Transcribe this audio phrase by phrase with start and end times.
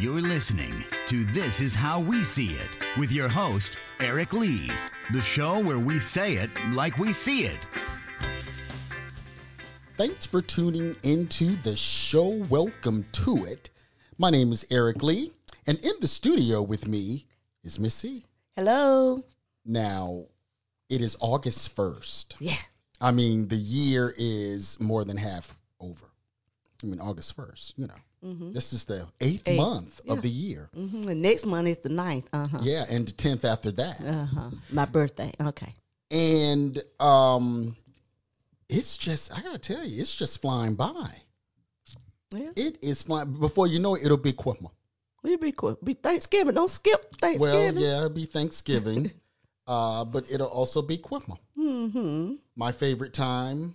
[0.00, 4.70] You're listening to This Is How We See It with your host, Eric Lee,
[5.12, 7.58] the show where we say it like we see it.
[9.98, 12.42] Thanks for tuning into the show.
[12.48, 13.68] Welcome to it.
[14.16, 15.32] My name is Eric Lee,
[15.66, 17.26] and in the studio with me
[17.62, 18.24] is Missy.
[18.56, 19.22] Hello.
[19.66, 20.24] Now,
[20.88, 22.36] it is August 1st.
[22.40, 22.56] Yeah.
[22.98, 26.06] I mean, the year is more than half over.
[26.82, 27.94] I mean, August 1st, you know.
[28.22, 29.56] This is the eighth Eight.
[29.56, 30.12] month Yeah.
[30.12, 30.70] of the year.
[30.74, 32.28] hmm The next month is the ninth.
[32.32, 32.58] Uh huh.
[32.62, 34.00] Yeah, and the 10th after that.
[34.04, 34.50] Uh huh.
[34.70, 35.32] My birthday.
[35.40, 35.74] Okay.
[36.10, 37.76] And um
[38.68, 41.10] it's just I gotta tell you, it's just flying by.
[42.30, 42.50] Yeah.
[42.56, 44.72] It is flying before you know it, it'll be Christmas.
[45.22, 45.52] We'll be.
[45.84, 46.54] Be Thanksgiving.
[46.54, 47.74] Don't skip Thanksgiving.
[47.76, 49.12] Well, yeah, it'll be Thanksgiving.
[49.66, 51.38] uh, but it'll also be Christmas.
[51.58, 52.34] Mm-hmm.
[52.56, 53.74] My favorite time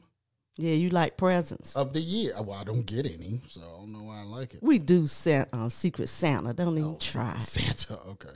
[0.58, 1.76] Yeah, you like presents.
[1.76, 2.34] of the year.
[2.42, 4.64] Well, I don't get any, so I don't know why I like it.
[4.64, 6.54] we do Santa, uh, Secret Santa.
[6.54, 7.38] Don't even Oh, try.
[7.40, 8.30] Santa, okay.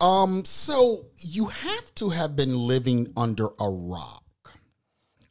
[0.00, 4.24] Um, so you have to have been living under a rock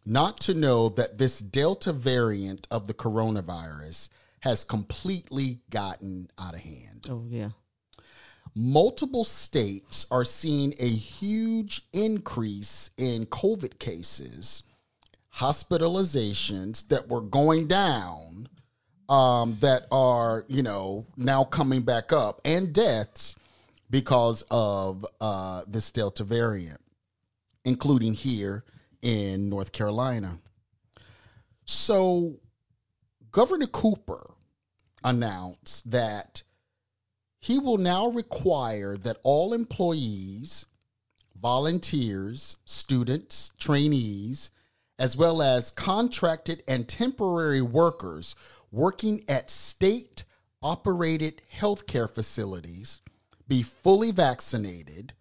[0.06, 4.08] not to know that this Delta variant of the coronavirus
[4.42, 7.08] has completely gotten out of hand.
[7.10, 7.50] Oh yeah.
[8.56, 14.64] Multiple states are seeing a huge increase in COVID cases,
[15.38, 18.50] hospitalizations that were going down,
[19.08, 23.36] um, that are, you know, now coming back up, and deaths
[23.90, 26.82] because of uh, this Delta variant,
[27.66, 28.64] including here
[29.02, 30.40] in North Carolina.
[31.66, 32.40] So,
[33.32, 34.34] Governor Cooper
[35.04, 36.42] announced that
[37.40, 40.66] he will now require that all employees,
[41.40, 44.50] volunteers, students, trainees,
[45.00, 48.36] as well as contracted and temporary workers
[48.72, 50.24] working at state
[50.62, 53.02] operated healthcare facilities
[53.48, 55.14] be fully vaccinated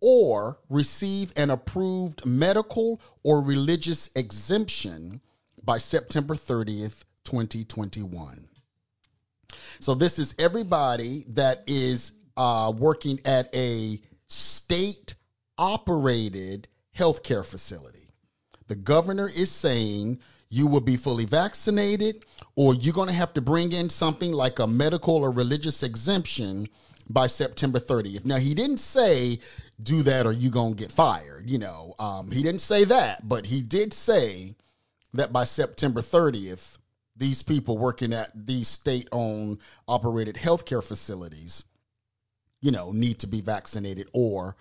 [0.00, 5.20] or receive an approved medical or religious exemption
[5.64, 8.48] by September 30th, 2021.
[9.80, 15.14] So this is everybody that is uh, working at a state
[15.58, 18.07] operated healthcare facility.
[18.68, 20.20] The governor is saying
[20.50, 22.24] you will be fully vaccinated
[22.54, 26.68] or you're going to have to bring in something like a medical or religious exemption
[27.08, 28.26] by September 30th.
[28.26, 29.40] Now, he didn't say
[29.82, 31.50] do that or you're going to get fired.
[31.50, 34.54] You know, um, he didn't say that, but he did say
[35.14, 36.76] that by September 30th,
[37.16, 39.58] these people working at these state owned
[39.88, 41.64] operated healthcare facilities,
[42.60, 44.56] you know, need to be vaccinated or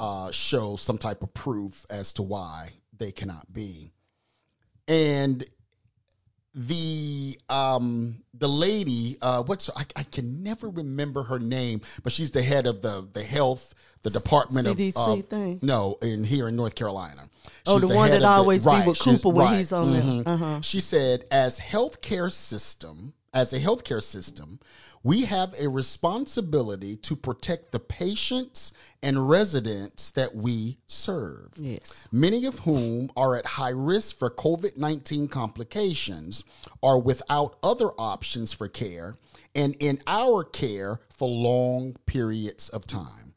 [0.00, 2.70] uh, show some type of proof as to why
[3.02, 3.90] they cannot be.
[4.88, 5.44] And
[6.54, 12.12] the um the lady uh what's her, I, I can never remember her name but
[12.12, 15.60] she's the head of the the health the department CDC of uh, thing?
[15.62, 17.22] no in here in north carolina
[17.64, 19.72] Oh, She's the one that of the- always be right, with Cooper when right, he's
[19.72, 20.02] on there.
[20.02, 20.26] mhm.
[20.26, 20.60] Uh-huh.
[20.60, 24.60] she said as healthcare system as a healthcare system
[25.04, 32.06] we have a responsibility to protect the patients and residents that we serve Yes.
[32.12, 36.44] many of whom are at high risk for COVID 19 complications,
[36.82, 39.16] are without other options for care,
[39.54, 43.34] and in our care for long periods of time.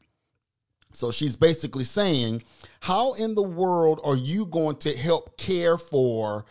[0.92, 2.42] So she's basically saying,
[2.80, 6.46] How in the world are you going to help care for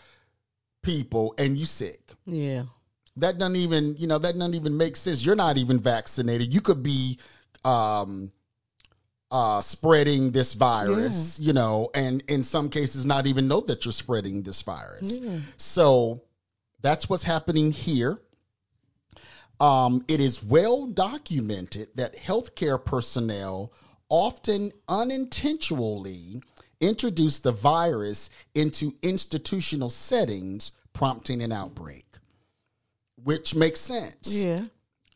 [0.84, 2.12] people and you sick?
[2.26, 2.66] Yeah.
[3.18, 5.26] That doesn't even you know that doesn't even make sense.
[5.26, 6.54] You're not even vaccinated.
[6.54, 7.20] You could be
[7.64, 8.32] um
[9.32, 13.92] uh spreading this virus you know and in some cases not even know that you're
[13.92, 15.18] spreading this virus.
[15.18, 15.40] Yeah.
[15.58, 16.22] so
[16.82, 18.20] that's what's happening here.
[19.60, 23.74] Um it is well documented that healthcare personnel
[24.10, 26.42] often unintentionally
[26.80, 32.05] introduce the virus into institutional settings prompting an outbreak
[33.26, 34.34] which makes sense.
[34.34, 34.62] Yeah.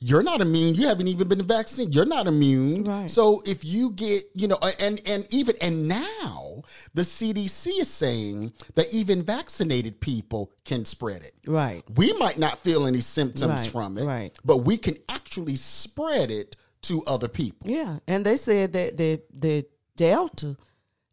[0.01, 0.75] You're not immune.
[0.75, 1.93] You haven't even been vaccinated.
[1.93, 2.85] You're not immune.
[2.85, 3.09] Right.
[3.09, 6.63] So if you get, you know, and and even and now
[6.93, 11.33] the CDC is saying that even vaccinated people can spread it.
[11.47, 11.83] Right.
[11.95, 14.31] We might not feel any symptoms Right, from it, right.
[14.43, 17.69] but we can actually spread it to other people.
[17.69, 19.65] Yeah, and they said that the the
[19.97, 20.55] Delta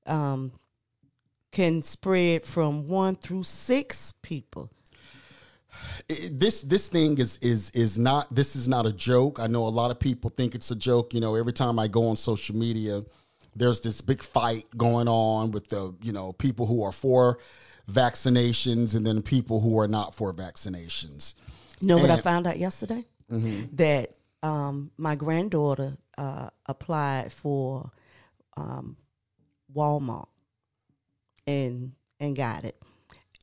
[0.06, 0.52] um,
[1.50, 4.70] can spread from one through six people.
[6.08, 9.38] It- this this thing is is is not this is not a joke.
[9.40, 11.14] I know a lot of people think it's a joke.
[11.14, 13.04] You know, every time I go on social media,
[13.54, 17.38] there's this big fight going on with the you know people who are for
[17.90, 21.34] vaccinations and then people who are not for vaccinations.
[21.80, 23.04] You know what I found out yesterday?
[23.72, 27.90] That um, my granddaughter uh, applied for
[28.56, 28.96] um,
[29.74, 30.28] Walmart
[31.46, 32.80] and and got it.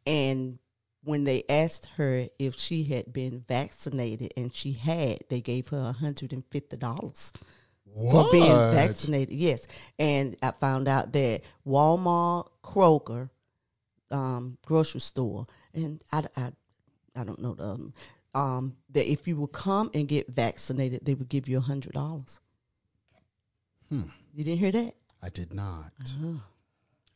[0.05, 0.59] And
[1.03, 5.91] when they asked her if she had been vaccinated, and she had, they gave her
[5.91, 7.33] hundred and fifty dollars
[7.93, 9.35] for being vaccinated.
[9.35, 9.67] Yes,
[9.99, 13.29] and I found out that Walmart, Kroger,
[14.11, 16.51] um, grocery store, and I, I,
[17.15, 17.93] I don't know the one,
[18.33, 21.93] um, that if you will come and get vaccinated, they would give you a hundred
[21.93, 22.39] dollars.
[23.89, 24.03] Hmm.
[24.33, 24.93] You didn't hear that?
[25.21, 25.91] I did not.
[26.01, 26.37] Uh-huh.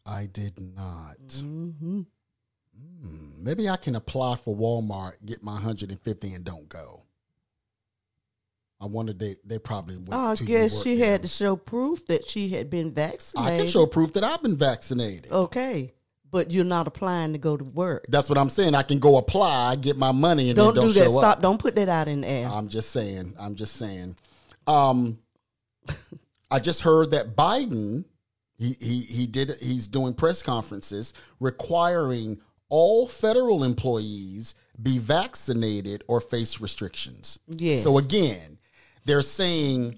[0.06, 1.18] I did not.
[1.40, 2.02] hmm
[2.80, 7.04] Hmm, Maybe I can apply for Walmart, get my 150 and don't go.
[8.80, 12.28] I wonder they they probably went Oh, I guess she had to show proof that
[12.28, 13.54] she had been vaccinated.
[13.54, 15.32] I can show proof that I've been vaccinated.
[15.32, 15.94] Okay,
[16.30, 18.06] but you're not applying to go to work.
[18.10, 18.76] That's what I'm saying.
[18.76, 21.10] I can go apply, get my money, and Don't, don't do that.
[21.10, 21.24] Stop.
[21.24, 21.42] up.
[21.42, 22.48] Don't put that out in the air.
[22.48, 23.34] I'm just saying.
[23.40, 24.16] I'm just saying.
[24.68, 25.18] Um,
[26.52, 28.06] I just heard that Biden
[28.58, 36.22] he he he did he's doing press conferences requiring all federal employees be vaccinated or
[36.22, 37.40] face restrictions.
[37.48, 37.84] Yes.
[37.84, 38.60] So again,
[39.06, 39.98] they're saying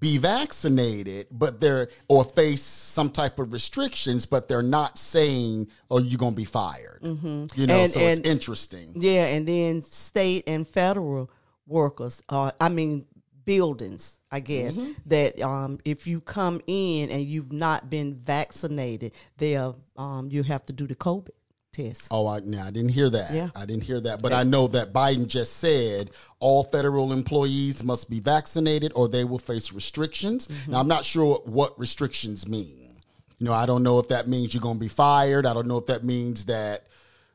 [0.00, 5.98] be vaccinated, but they're or face some type of restrictions, but they're not saying, "Oh,
[5.98, 7.70] you're gonna be fired." You know, Mm-hmm.
[7.70, 8.94] And- so and- it's interesting.
[8.96, 11.30] Yeah, and then state and federal
[11.66, 13.06] workers, uh, I mean
[13.44, 14.92] buildings, I guess, Mm-hmm.
[15.06, 20.64] that um, if you come in and you've not been vaccinated, they'll um, you have
[20.66, 21.30] to do the COVID
[21.72, 22.08] test.
[22.10, 23.32] Oh, I, no, I didn't hear that.
[23.32, 23.50] Yeah.
[23.54, 24.22] I didn't hear that.
[24.22, 29.24] But I know that Biden just said all federal employees must be vaccinated or they
[29.24, 30.48] will face restrictions.
[30.48, 30.72] Mm-hmm.
[30.72, 33.00] Now, I'm not sure what restrictions mean.
[33.38, 35.46] You know, I don't know if that means you're going to be fired.
[35.46, 36.84] I don't know if that means that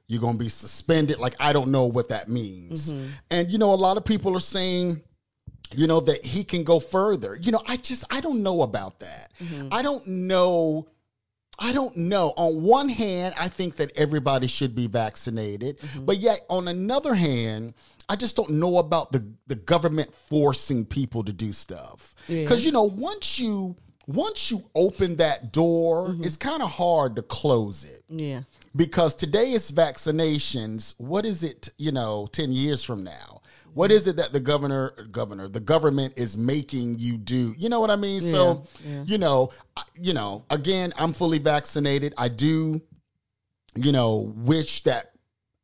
[0.07, 1.19] you're going to be suspended.
[1.19, 2.93] Like, I don't know what that means.
[2.93, 3.07] Mm-hmm.
[3.31, 5.01] And, you know, a lot of people are saying,
[5.75, 7.35] you know, that he can go further.
[7.41, 9.31] You know, I just, I don't know about that.
[9.39, 9.69] Mm-hmm.
[9.71, 10.87] I don't know.
[11.59, 12.33] I don't know.
[12.35, 16.05] On one hand, I think that everybody should be vaccinated, Mm-hmm.
[16.05, 17.73] but yet on another hand,
[18.09, 22.13] I just don't know about the the government forcing people to do stuff.
[22.27, 22.41] Yeah.
[22.43, 23.75] Because you know, once you
[24.07, 26.23] once you open that door, Mm-hmm.
[26.23, 28.03] it's kind of hard to close it.
[28.09, 28.41] Yeah.
[28.75, 30.93] Because today it's vaccinations.
[30.97, 31.69] What is it?
[31.77, 33.34] You know, ten years from now.
[33.75, 37.53] What is it that the governor, governor, the government is making you do?
[37.57, 38.21] You know what I mean?
[38.21, 39.03] so, yeah.
[39.05, 39.49] you know,
[39.99, 42.13] you know, again, I'm fully vaccinated.
[42.17, 42.81] I do,
[43.75, 45.11] you know, wish that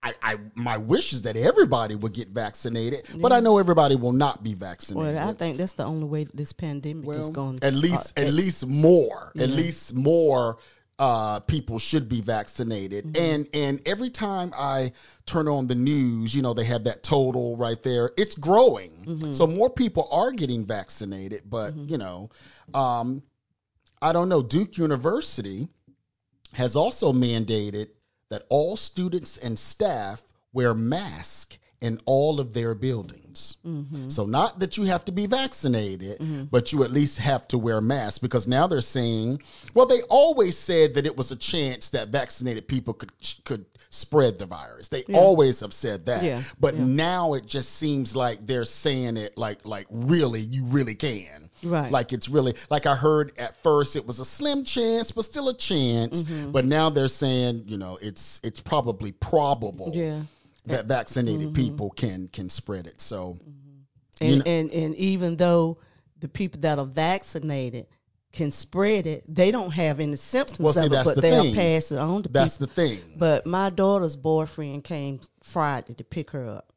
[0.03, 4.11] I, I my wish is that everybody would get vaccinated, but I know everybody will
[4.11, 5.15] not be vaccinated.
[5.15, 7.59] Well, I think that's the only way this pandemic is going.
[7.61, 10.57] at uh, least at least more at least more
[11.01, 13.23] uh, people should be vaccinated Mm-hmm.
[13.25, 14.91] and and every time i
[15.25, 19.31] turn on the news you know they have that total right there it's growing Mm-hmm.
[19.31, 22.29] so more people are getting vaccinated but you know
[22.75, 23.23] um,
[24.01, 25.67] i don't know duke university
[26.53, 27.87] has also mandated
[28.29, 30.21] that all students and staff
[30.53, 33.20] wear masks in all of their buildings.
[34.09, 37.81] So not that you have to be vaccinated, but you at least have to wear
[37.81, 39.41] masks because now they're saying,
[39.73, 43.11] well, they always said that it was a chance that vaccinated people could
[43.45, 44.87] could spread the virus.
[44.87, 46.23] They always have said that.
[46.23, 50.95] Yeah, But now it just seems like they're saying it like like really you really
[50.95, 51.49] can.
[51.61, 51.91] Right.
[51.91, 55.49] Like it's really like I heard at first it was a slim chance, but still
[55.49, 56.23] a chance.
[56.23, 56.51] Mm-hmm.
[56.51, 60.21] But now they're saying, you know, it's it's probably probable Yeah.
[60.65, 60.87] That mm-hmm.
[60.87, 61.55] vaccinated mm-hmm.
[61.55, 63.01] people can can spread it.
[63.01, 63.61] So mm-hmm.
[64.21, 65.79] And, You know- and and even though
[66.19, 67.87] the people that are vaccinated
[68.31, 71.53] can spread it, they don't have any symptoms Well, see, of it, but the they'll
[71.53, 72.67] pass it on to that's people.
[72.67, 72.99] the thing.
[73.17, 76.71] But my daughter's boyfriend came Friday to pick her up.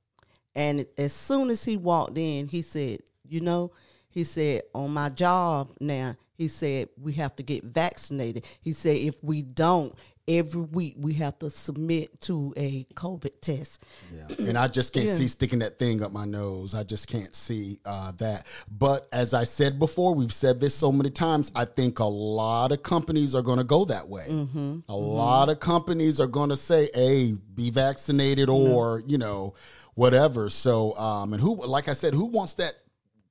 [0.57, 3.73] And it- as soon as he walked in, he said, You know,
[4.09, 8.45] he said, on my job now, he said, we have to get vaccinated.
[8.61, 9.95] He said, if we don't,
[10.26, 13.83] every week we have to submit to a COVID test.
[14.14, 14.47] Yeah.
[14.49, 15.16] And I just can't Yeah.
[15.16, 16.75] see sticking that thing up my nose.
[16.75, 18.47] I just can't see uh, that.
[18.71, 21.52] But as I said before, we've said this so many times.
[21.54, 24.26] I think a lot of companies are going to go that way.
[24.28, 24.78] Mm-hmm.
[24.88, 29.54] A lot of companies are going to say, "Hey, be vaccinated," or you know,
[29.95, 30.49] whatever.
[30.49, 32.75] So, um, and who, like I said, who wants that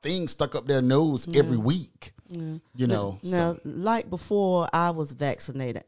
[0.01, 2.13] thing stuck up their nose every week?
[2.29, 3.19] You know.
[3.23, 5.83] Now, so- like before I was vaccinated,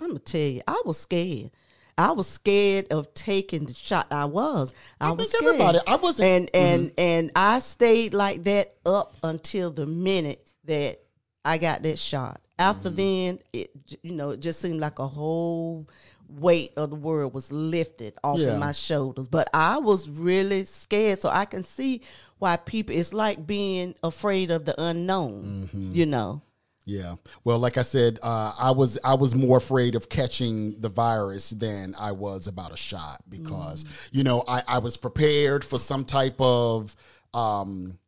[0.00, 1.50] I'm gonna tell you, I was scared.
[1.96, 4.06] I was scared of taking the shot.
[4.12, 4.72] I was.
[5.00, 5.44] I, I was scared.
[5.54, 11.00] everybody- I wasn't- And and and I stayed like that up until the minute that
[11.44, 12.40] I got that shot.
[12.58, 13.70] After then, it
[14.02, 15.88] you know it just seemed like a whole
[16.28, 18.48] weight of the world was lifted off Yeah.
[18.48, 19.26] of my shoulders.
[19.28, 22.02] But I was really scared, so I can see
[22.38, 25.68] why people it's like being afraid of the unknown.
[25.72, 25.94] Mm-hmm.
[25.94, 26.42] You know.
[26.88, 27.16] Yeah.
[27.44, 31.50] Well, like I said, uh, I was I was more afraid of catching the virus
[31.50, 36.06] than I was about a shot because you know I, I was prepared for some
[36.06, 36.96] type of
[37.34, 37.98] um,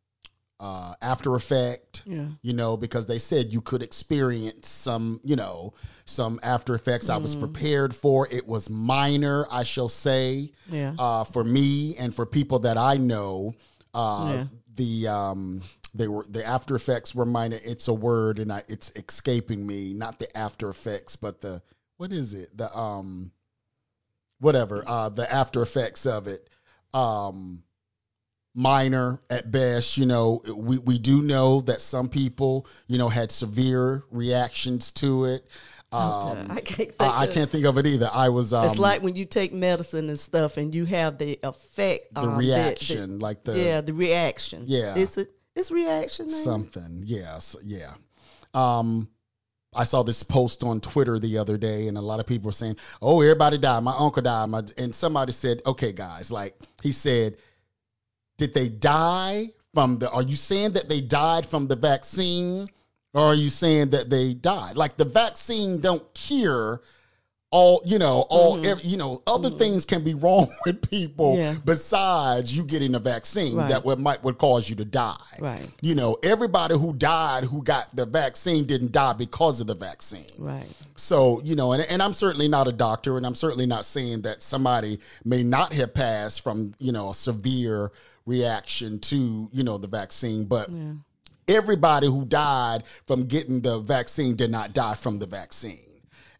[0.59, 2.01] uh, after effect.
[2.07, 2.25] Yeah.
[2.41, 5.73] You know because they said you could experience some you know
[6.05, 7.07] some after effects.
[7.07, 7.21] I Mm-hmm.
[7.21, 8.27] was prepared for.
[8.31, 10.51] It was minor, I shall say.
[10.67, 10.95] Yeah.
[10.97, 13.53] Uh, for me and for people that I know.
[13.93, 14.45] Uh, Yeah.
[14.73, 15.61] the um
[15.93, 19.93] they were the after effects were minor it's a word and I, it's escaping me
[19.93, 21.61] not the after effects but the
[21.97, 22.57] what is it?
[22.57, 23.31] The um
[24.39, 26.49] whatever uh the after effects of it.
[26.93, 27.63] Um
[28.53, 33.31] minor at best you know we we do know that some people you know had
[33.31, 35.47] severe reactions to it.
[35.91, 38.09] Um I can't think I, I of- can't think of it either.
[38.11, 41.39] I was um It's like when you take medicine and stuff, and you have the
[41.43, 44.63] effect, on the um, reaction like the yeah, the reaction.
[44.65, 44.95] Yeah.
[44.97, 46.29] it's a it's reaction.
[46.29, 47.93] something yes yeah.
[48.53, 49.09] Um
[49.73, 52.53] i saw this post on twitter the other day and a lot of people were
[52.53, 53.83] saying oh everybody died.
[53.83, 54.49] My uncle died.
[54.49, 57.37] My, and somebody said okay guys like he said
[58.37, 62.67] did they die from the are you saying that they died from the vaccine
[63.13, 64.77] or are you saying that they died?
[64.77, 66.81] Like the vaccine don't cure
[67.51, 68.65] all you know all mm-hmm.
[68.65, 69.57] ev- you know other mm-hmm.
[69.57, 71.55] things can be wrong with people Yeah.
[71.65, 73.69] besides you getting a vaccine Right.
[73.69, 75.67] that would might would cause you to die Right.
[75.81, 80.25] you know everybody who died who got the vaccine didn't die because of the vaccine
[80.39, 80.65] Right.
[80.95, 84.21] so, you know, and, and I'm certainly not a doctor, and I'm certainly not saying
[84.21, 87.91] that somebody may not have passed from, you know, a severe
[88.25, 90.69] reaction to, you know, the vaccine, but
[91.47, 95.79] everybody who died from getting the vaccine did not die from the vaccine.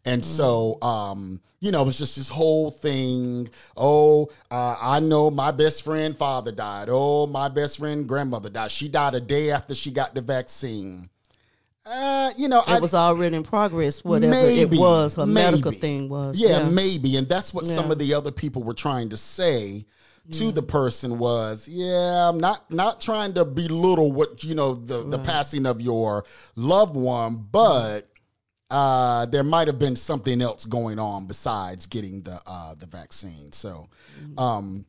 [0.04, 3.48] And so, um, you know, it was just this whole thing.
[3.76, 6.88] Oh, uh, I know my best friend father died.
[6.90, 8.72] Oh, my best friend grandmother died.
[8.72, 11.08] She died a day after she got the vaccine.
[11.84, 14.04] Uh, you know, I, It was already in progress.
[14.04, 16.36] Whatever it was, her medical thing was.
[16.38, 19.86] Yeah, maybe, and that's what some of the other people were trying to say
[20.30, 25.02] to the person was, yeah, I'm not not trying to belittle what you know the
[25.02, 28.08] the passing of your loved one, but
[28.72, 33.52] uh, there might have been something else going on besides getting the uh, the vaccine.
[33.52, 33.88] So,
[34.38, 34.86] um,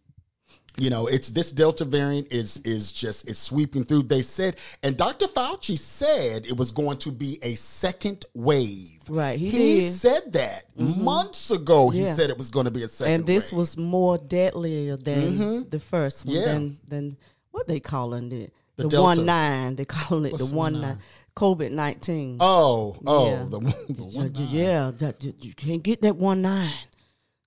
[0.77, 4.03] you know, it's this Delta variant is is just it's sweeping through.
[4.03, 5.27] They said, and Dr.
[5.27, 8.99] Fauci said it was going to be a second wave.
[9.09, 11.89] Right, he he said that months ago.
[11.89, 12.15] He Yeah.
[12.15, 13.13] said it was going to be a second.
[13.13, 13.57] and this wave.
[13.59, 16.35] was more deadlier than the first one.
[16.35, 16.45] Mm-hmm.
[16.47, 16.53] Yeah.
[16.53, 17.17] Than, than
[17.51, 18.51] what they calling it?
[18.77, 19.75] The The, one nine.
[19.75, 20.97] They calling it What's the one nine.
[21.35, 22.37] COVID nineteen.
[22.39, 23.43] oh oh Yeah.
[23.49, 23.59] the,
[23.89, 24.31] the one.
[24.35, 26.67] yeah, that, you, you can't get that one nine.
[26.69, 26.85] I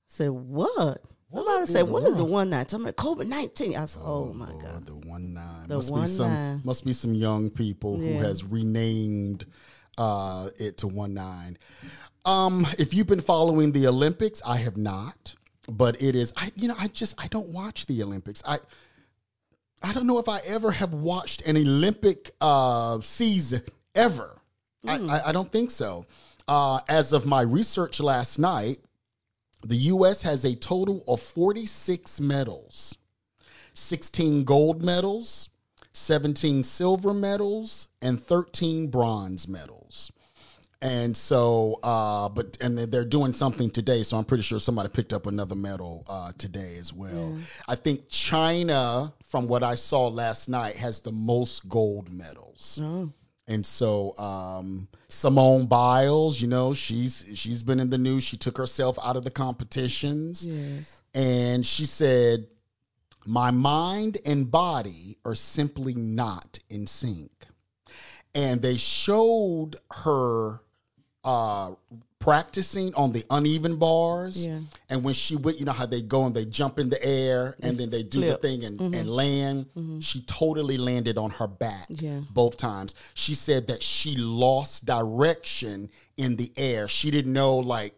[0.09, 1.03] said what?
[1.33, 2.69] Somebody said, "What is the one nine?
[2.69, 3.77] Somebody COVID nineteen.
[3.77, 5.69] I said, "Oh, my Lord, god." the one nine.
[5.69, 6.61] The must one be some nine.
[6.65, 9.45] must be some young people who has renamed
[9.99, 11.59] uh, it to one nine.
[12.25, 15.35] Um, if you've been following the Olympics, I have not,
[15.69, 16.33] but it is.
[16.37, 18.43] I you know I just I don't watch the Olympics.
[18.47, 18.59] I
[19.83, 23.61] I don't know if I ever have watched an Olympic uh, season
[23.97, 24.41] ever.
[24.87, 26.07] I, I, I don't think so.
[26.47, 28.79] Uh, as of my research last night,
[29.65, 30.23] the U.S.
[30.23, 32.99] has a total of 46 medals
[33.75, 35.51] 16 gold medals,
[35.93, 40.13] 17 silver medals, and 13 bronze medals.
[40.83, 45.13] And so, uh, but and they're doing something today, so I'm pretty sure somebody picked
[45.13, 47.39] up another medal uh, today as well.
[47.67, 52.79] I think China, from what I saw last night, has the most gold medals.
[52.83, 53.11] Oh,
[53.49, 58.25] And so um, Simone Biles, you know, she's she's been in the news.
[58.25, 61.01] She took herself out of the competitions, yes.
[61.15, 62.49] and she said,
[63.25, 67.31] "My mind and body are simply not in sync."
[68.35, 70.61] And they showed her
[71.27, 71.73] uh,
[72.21, 74.47] practicing on the uneven bars.
[74.47, 74.61] Yeah.
[74.89, 77.55] And when she went, you know how they go and they jump in the air
[77.63, 78.41] and then they do flip.
[78.41, 78.95] the thing and, mm-hmm.
[78.95, 79.67] and land.
[79.77, 80.01] Mm-hmm.
[80.01, 82.21] She totally landed on her back Yeah.
[82.31, 82.95] both times.
[83.15, 86.89] She said that she lost direction in the air.
[86.89, 87.95] She didn't know like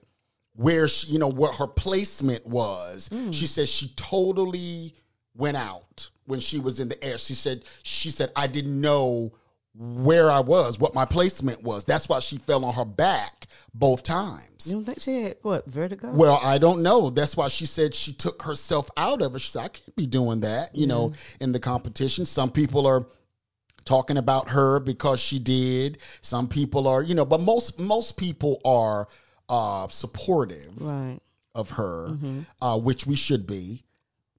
[0.57, 3.09] where she, you know what her placement was.
[3.11, 3.33] Mm.
[3.33, 4.95] She said she totally
[5.37, 7.17] went out when she was in the air.
[7.19, 9.33] She said she said I didn't know
[9.79, 11.85] where I was, what my placement was.
[11.85, 14.67] That's why she fell on her back both times.
[14.67, 16.11] You don't think she had what vertigo?
[16.11, 17.11] Well, I don't know.
[17.11, 19.39] That's why she said she took herself out of it.
[19.39, 22.27] She said, I can't be doing that, you know, in the competition.
[22.27, 23.07] Some people are
[23.85, 25.99] talking about her because she did.
[26.23, 29.07] Some people are, you know, but most most people are
[29.49, 31.21] uh supportive right.
[31.55, 32.17] of her,
[32.61, 33.85] uh, which we should be.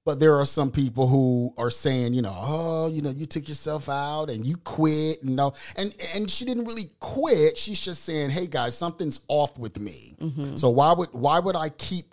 [0.06, 3.46] But there are some people who are saying, you know, oh, you know, you took
[3.48, 7.58] yourself out and you quit, you know, and and she didn't really quit.
[7.58, 10.14] She's just saying, hey guys, something's off with me.
[10.56, 12.06] So why would why would I keep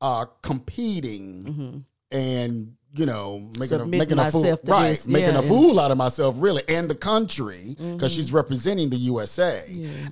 [0.00, 5.38] uh, competing and you know making a, making a fool right this, making yeah, a
[5.40, 9.64] and- fool out of myself really and the country because she's representing the USA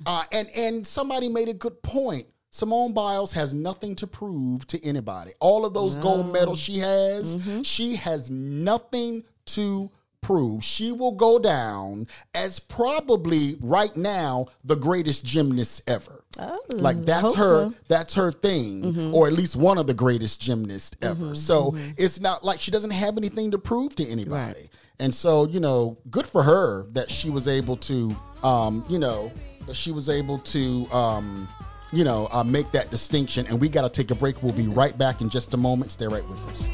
[0.05, 4.81] uh, and and somebody made a good point Simone Biles has nothing to prove to
[4.81, 5.33] anybody.
[5.41, 10.63] All of those gold medals she has she has nothing to prove.
[10.63, 16.23] She will go down as probably right now the greatest gymnast ever.
[16.69, 17.73] Like that's her so.
[17.89, 21.35] that's her thing or at least one of the greatest gymnasts ever.
[21.35, 24.69] So it's not like she doesn't have anything to prove to anybody.
[24.99, 29.29] And so you know good for her that she was able to um you know
[29.67, 31.49] that she was able to um
[31.95, 33.47] you know uh, make that distinction.
[33.47, 34.43] And we got to take a break.
[34.43, 35.91] We'll be right back in just a moment.
[35.91, 36.69] Stay right with us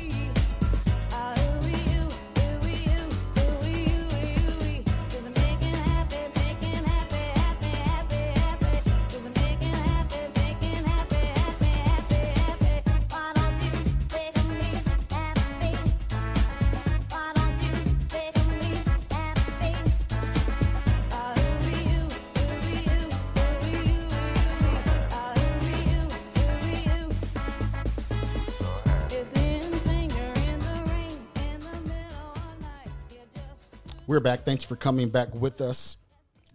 [34.21, 34.41] back.
[34.41, 35.97] Thanks for coming back with us.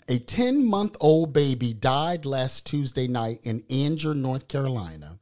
[0.09, 5.19] A 10 month old baby died last Tuesday night in Angier, North Carolina,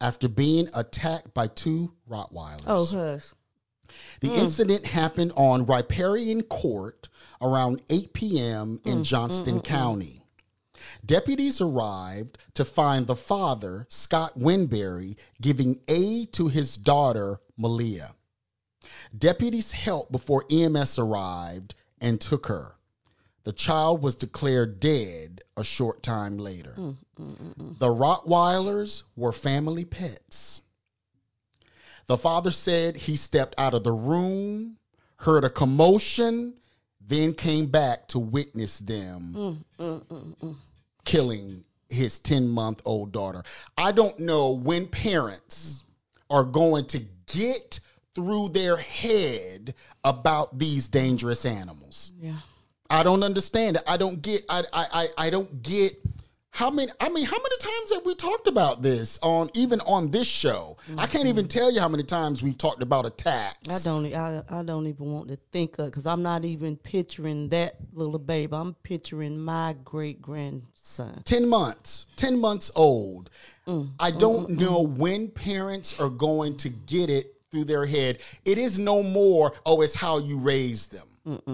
[0.00, 2.64] after being attacked by two Rottweilers.
[2.66, 3.26] Oh, hush.
[4.20, 4.38] The mm.
[4.38, 7.08] incident happened on Riparian Court
[7.40, 8.80] around 8 p.m.
[8.84, 10.22] in mm, mm, Johnston County.
[11.04, 18.15] Deputies arrived to find the father, Scott Winberry, giving aid to his daughter, Malia.
[19.16, 22.72] Deputies helped before EMS arrived and took her.
[23.44, 26.74] The child was declared dead a short time later.
[26.76, 30.60] Mm, mm, mm, the Rottweilers were family pets.
[32.06, 34.78] The father said he stepped out of the room,
[35.18, 36.54] heard a commotion,
[37.00, 39.64] then came back to witness them
[41.04, 43.42] killing his 10 month old daughter.
[43.78, 45.84] I don't know when parents
[46.28, 47.00] are going to
[47.32, 47.80] get
[48.16, 52.12] through their head about these dangerous animals.
[52.18, 52.38] Yeah.
[52.88, 53.82] I don't understand it.
[53.86, 56.00] I don't get I I I, I don't get
[56.50, 60.10] how many I mean how many times have we talked about this on even on
[60.10, 60.78] this show?
[60.96, 61.28] I can't mm-hmm.
[61.28, 63.68] even tell you how many times we've talked about attacks.
[63.68, 64.14] I don't.
[64.14, 68.18] I, I don't even want to think of because I'm not even picturing that little
[68.18, 68.54] baby.
[68.54, 71.22] I'm picturing my great grandson.
[71.26, 73.28] 10 months, 10 months old.
[73.66, 73.90] Mm.
[74.00, 78.18] I don't know when parents are going to get it through their head.
[78.44, 81.06] It is no more, oh, it's how you raise them.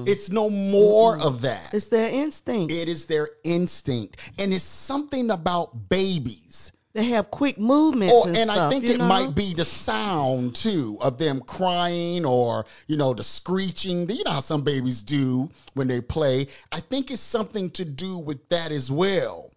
[0.07, 1.73] It's no more of that.
[1.73, 2.73] It's their instinct.
[2.73, 4.33] It is their instinct.
[4.39, 6.73] And it's something about babies.
[6.93, 9.07] they have quick movements, Or, and, and I think it know?
[9.09, 14.11] might be the sound too of them crying or, you know, the screeching.
[14.11, 16.49] You know how some babies do when they play.
[16.71, 19.53] I think it's something to do with that as well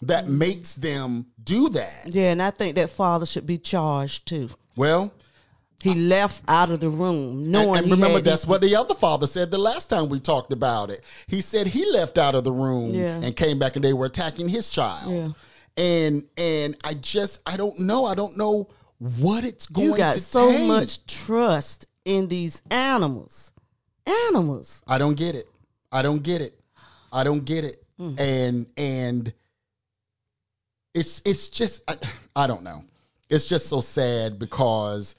[0.00, 0.38] that Mm.
[0.38, 2.06] makes them do that.
[2.06, 4.48] Yeah, and I think that father should be charged too.
[4.74, 5.12] Well,
[5.82, 7.76] He left out of the room knowing.
[7.78, 10.90] and, and remember, that's what the other father said the last time we talked about
[10.90, 11.02] it.
[11.26, 13.20] He said he left out of the room Yeah.
[13.22, 15.10] and came back and they were attacking his child.
[15.12, 15.28] Yeah.
[15.82, 18.04] And and I just I don't know.
[18.04, 20.68] I don't know what it's going You got to so take.
[20.68, 23.52] much trust in these animals.
[24.28, 24.82] Animals.
[24.86, 25.48] I don't get it.
[25.92, 26.60] I don't get it.
[27.12, 27.82] I don't get it.
[27.98, 28.14] Hmm.
[28.18, 29.32] And and
[30.94, 31.96] it's it's just I,
[32.36, 32.84] I don't know.
[33.28, 35.14] It's just so sad because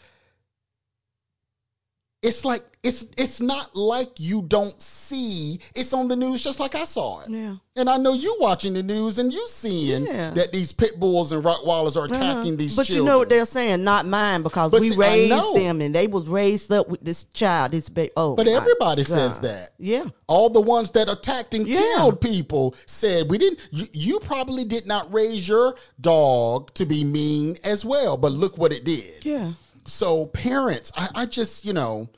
[2.21, 6.73] it's like it's it's not like you don't see it's on the news just like
[6.75, 7.29] I saw it.
[7.29, 7.55] Yeah.
[7.75, 10.31] And I know you watching the news and you seeing Yeah.
[10.31, 12.55] that these pit bulls and Rottweilers are attacking Uh-huh.
[12.57, 13.05] these but children.
[13.05, 13.83] you know what they're saying?
[13.83, 17.25] Not mine because But we see, raised them and they was raised up with this
[17.33, 18.11] child, this baby.
[18.17, 19.71] Oh, But everybody says that.
[19.79, 20.05] Yeah.
[20.27, 21.79] All the ones that attacked and Yeah.
[21.97, 23.59] killed people said we didn't.
[23.71, 28.57] You, you probably did not raise your dog to be mean as well, but look
[28.57, 29.23] what it did.
[29.23, 29.51] Yeah.
[29.85, 32.09] So parents, I, I just you know,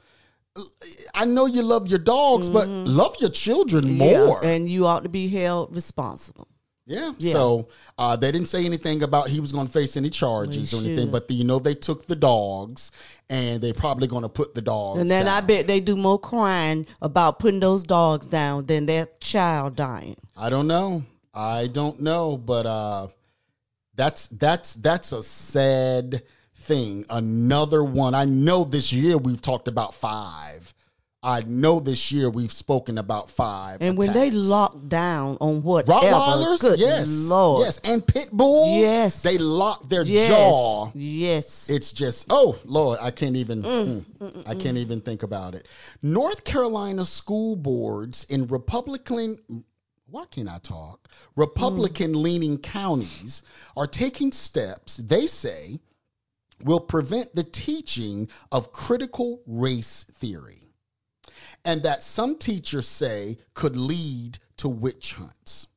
[1.14, 4.38] I know you love your dogs, but love your children more.
[4.38, 4.46] Mm-hmm.
[4.46, 4.52] Yeah.
[4.52, 6.48] And you ought to be held responsible.
[6.86, 7.14] Yeah.
[7.18, 7.32] Yeah.
[7.32, 10.86] So uh, they didn't say anything about he was going to face any charges or
[10.86, 12.92] anything, but the, you know they took the dogs
[13.30, 15.00] and they're probably going to put the dogs.
[15.00, 19.22] And then I bet they do more crying about putting those dogs down than that
[19.22, 20.18] child dying.
[20.36, 21.04] I don't know.
[21.34, 23.08] I don't know, but uh
[23.96, 26.24] that's that's that's a sad
[26.64, 27.06] thing.
[27.10, 28.16] Another one.
[28.16, 30.74] I know this year we've talked about five.
[31.26, 33.78] I know this year we've spoken about five.
[33.82, 34.46] And when they attacks.
[34.46, 39.22] lock down on whatever, Rottweilers, good yes, Lord, yes, and pit bulls, Yes.
[39.24, 40.92] they lock their yes, jaw.
[40.94, 41.70] yes.
[41.70, 44.06] It's just oh Lord, I can't even Mm.
[44.20, 45.66] mm, I can't even think about it.
[46.02, 49.64] North Carolina school boards in Republican
[50.10, 51.08] why can't I talk?
[51.38, 53.42] Republican leaning counties
[53.78, 55.80] are taking steps they say
[56.64, 60.74] will prevent the teaching of critical race theory.
[61.66, 65.68] And that some teachers say could lead to witch hunts.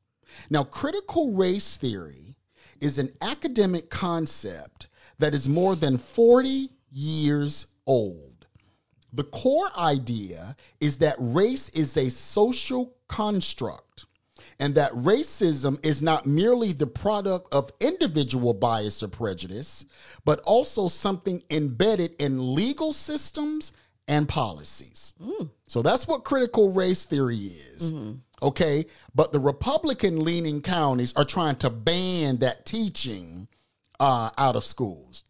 [0.49, 2.35] Now, critical race theory
[2.81, 4.87] is an academic concept
[5.19, 8.47] that is more than 40 years old.
[9.13, 14.05] The core idea is that race is a social construct
[14.59, 19.85] and that racism is not merely the product of individual bias or prejudice,
[20.25, 23.73] but also something embedded in legal systems
[24.07, 25.13] and policies.
[25.67, 27.91] So that's what critical race theory is.
[28.41, 28.85] Okay.
[29.13, 33.47] But the Republican leaning counties are trying to ban that teaching
[33.99, 35.23] uh, out of schools.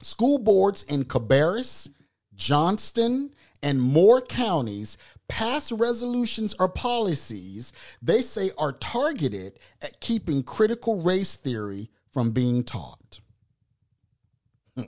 [0.00, 1.88] School boards in Cabarrus,
[2.34, 4.96] Johnston, and more counties
[5.32, 12.62] pass resolutions or policies they say are targeted at keeping critical race theory from being
[12.62, 13.20] taught.
[14.76, 14.82] Hmm.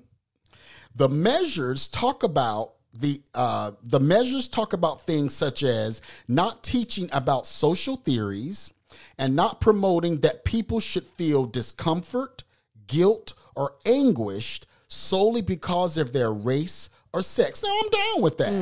[0.94, 7.09] The measures talk about the uh, the measures talk about things such as not teaching
[7.11, 8.70] about social theories
[9.16, 12.44] and not promoting that people should feel discomfort,
[12.87, 17.62] guilt, or anguished solely because of their race or sex.
[17.62, 18.52] Now I'm down with that.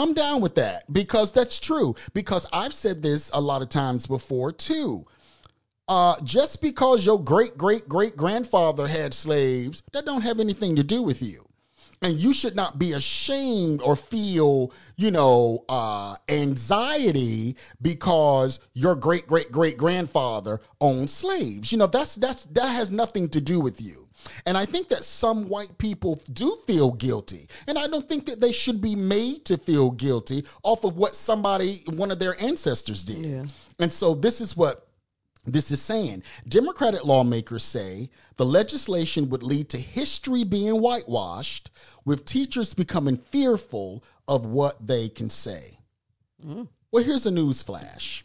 [0.00, 1.94] I'm down with that because that's true.
[2.14, 5.06] Because I've said this a lot of times before too.
[5.88, 10.84] Uh, just because your great great great grandfather had slaves, that don't have anything to
[10.84, 11.44] do with you.
[12.02, 19.26] And you should not be ashamed or feel, you know, uh, anxiety because your great
[19.26, 21.72] great great grandfather owned slaves.
[21.72, 24.08] You know, that's that's that has nothing to do with you.
[24.46, 27.48] And I think that some white people do feel guilty.
[27.66, 31.14] And I don't think that they should be made to feel guilty off of what
[31.14, 33.18] somebody, one of their ancestors did.
[33.18, 33.44] Yeah.
[33.78, 34.86] And so this is what
[35.46, 36.22] this is saying.
[36.48, 41.70] Democratic lawmakers say the legislation would lead to history being whitewashed,
[42.04, 45.78] with teachers becoming fearful of what they can say.
[46.44, 46.68] Mm.
[46.92, 48.24] Well, here's a news flash.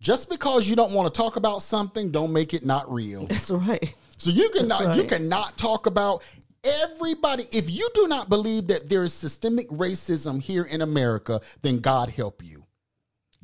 [0.00, 3.26] Just because you don't want to talk about something, don't make it not real.
[3.26, 3.94] That's right.
[4.20, 6.22] So you cannot That's you cannot talk about
[6.62, 7.46] everybody.
[7.52, 12.10] If you do not believe that there is systemic racism here in America, then God
[12.10, 12.66] help you.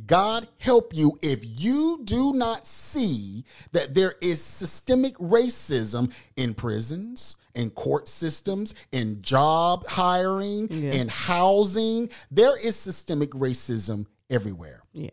[0.04, 7.36] God help you if you do not see that there is systemic racism in prisons,
[7.54, 10.90] in court systems, in job hiring, Yeah.
[10.90, 12.10] in housing.
[12.30, 15.10] There is systemic racism everywhere Yeah.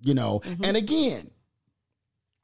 [0.00, 0.64] you know mm-hmm.
[0.64, 1.30] and again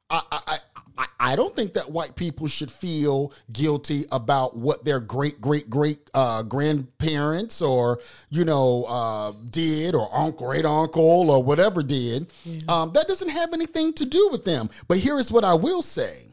[0.09, 0.57] I, I
[0.97, 5.69] i I don't think that white people should feel guilty about what their great great
[5.69, 12.31] great uh, grandparents or you know uh, did or uncle great uncle or whatever did.
[12.69, 14.69] Um, that doesn't have anything to do with them.
[14.87, 16.27] But here is what I will say: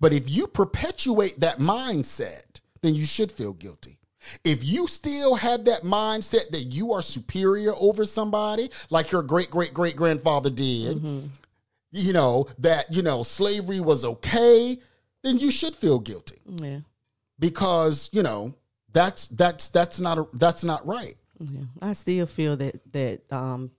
[0.00, 3.98] but if you perpetuate that mindset, then you should feel guilty.
[4.44, 9.50] If you still have that mindset that you are superior over somebody, like your great
[9.50, 11.02] great great grandfather did,
[11.96, 14.78] you know, that, you know, slavery was okay,
[15.22, 16.80] then you should feel guilty Yeah.
[17.38, 18.54] because, you know,
[18.92, 21.16] that's that's that's not a, that's not right.
[21.40, 21.62] Yeah.
[21.82, 23.70] I still feel that that um,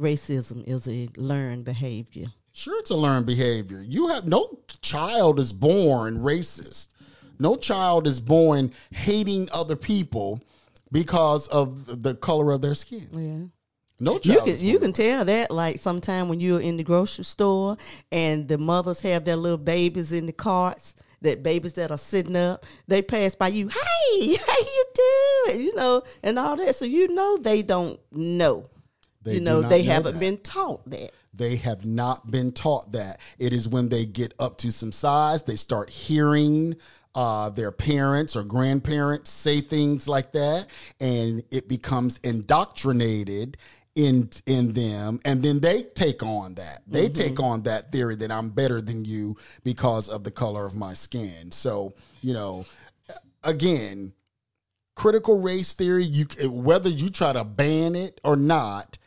[0.00, 2.26] racism is a learned behavior.
[2.52, 3.82] Sure, it's a learned behavior.
[3.86, 6.88] You have no child is born racist.
[7.38, 10.40] No child is born hating other people
[10.92, 13.50] because of the color of their skin.
[14.00, 17.76] No You can you can tell that like sometime when you're in the grocery store
[18.10, 22.36] and the mothers have their little babies in the carts, that babies that are sitting
[22.36, 25.62] up, they pass by you, hey, how you doing?
[25.62, 26.76] You know, and all that.
[26.76, 28.70] So you know they don't know.
[29.22, 30.20] They you know, they know haven't that.
[30.20, 31.12] been taught that.
[31.32, 33.20] They have not been taught that.
[33.38, 36.76] It is when they get up to some size, they start hearing
[37.14, 40.66] uh, their parents or grandparents say things like that,
[41.00, 43.56] and it becomes indoctrinated
[43.94, 46.82] in in them, and then they take on that.
[46.86, 50.74] They take on that theory that I'm better than you because of the color of
[50.74, 51.50] my skin.
[51.50, 52.66] So you know,
[53.42, 54.12] again,
[54.96, 56.04] critical race theory.
[56.04, 58.98] You whether you try to ban it or not.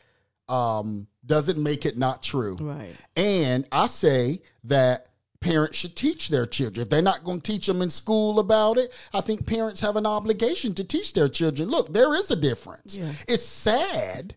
[0.48, 2.56] Um, doesn't make it not true.
[2.58, 2.94] Right.
[3.14, 5.08] And I say that
[5.40, 6.82] parents should teach their children.
[6.82, 9.96] If they're not going to teach them in school about it, I think parents have
[9.96, 11.68] an obligation to teach their children.
[11.68, 12.96] Look, there is a difference.
[12.96, 13.12] Yeah.
[13.28, 14.34] It's sad,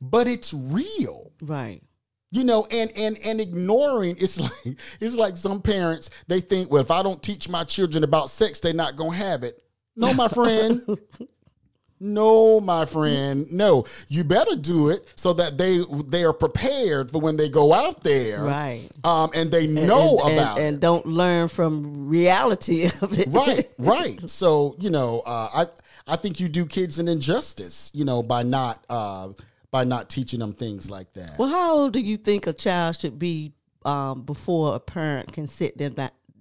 [0.00, 1.32] but it's real.
[1.42, 1.82] Right.
[2.32, 6.80] you know and and and ignoring it's like it's like some parents they think well
[6.82, 9.62] if i don't teach my children about sex they're not gonna have it.
[9.96, 10.80] No my friend.
[12.02, 13.46] No my friend.
[13.52, 13.84] No.
[14.08, 18.02] You better do it so that they they are prepared for when they go out
[18.02, 18.88] there Right.
[19.04, 20.68] um and they know and, about and, it.
[20.68, 23.28] and don't learn from reality of it.
[23.30, 24.30] right right.
[24.30, 25.66] So you know uh i
[26.14, 29.28] i think you do kids an injustice you know by not uh
[29.70, 32.98] by not teaching them things like that Well, how old do you think a child
[32.98, 33.52] should be
[33.84, 35.94] um, before a parent can sit them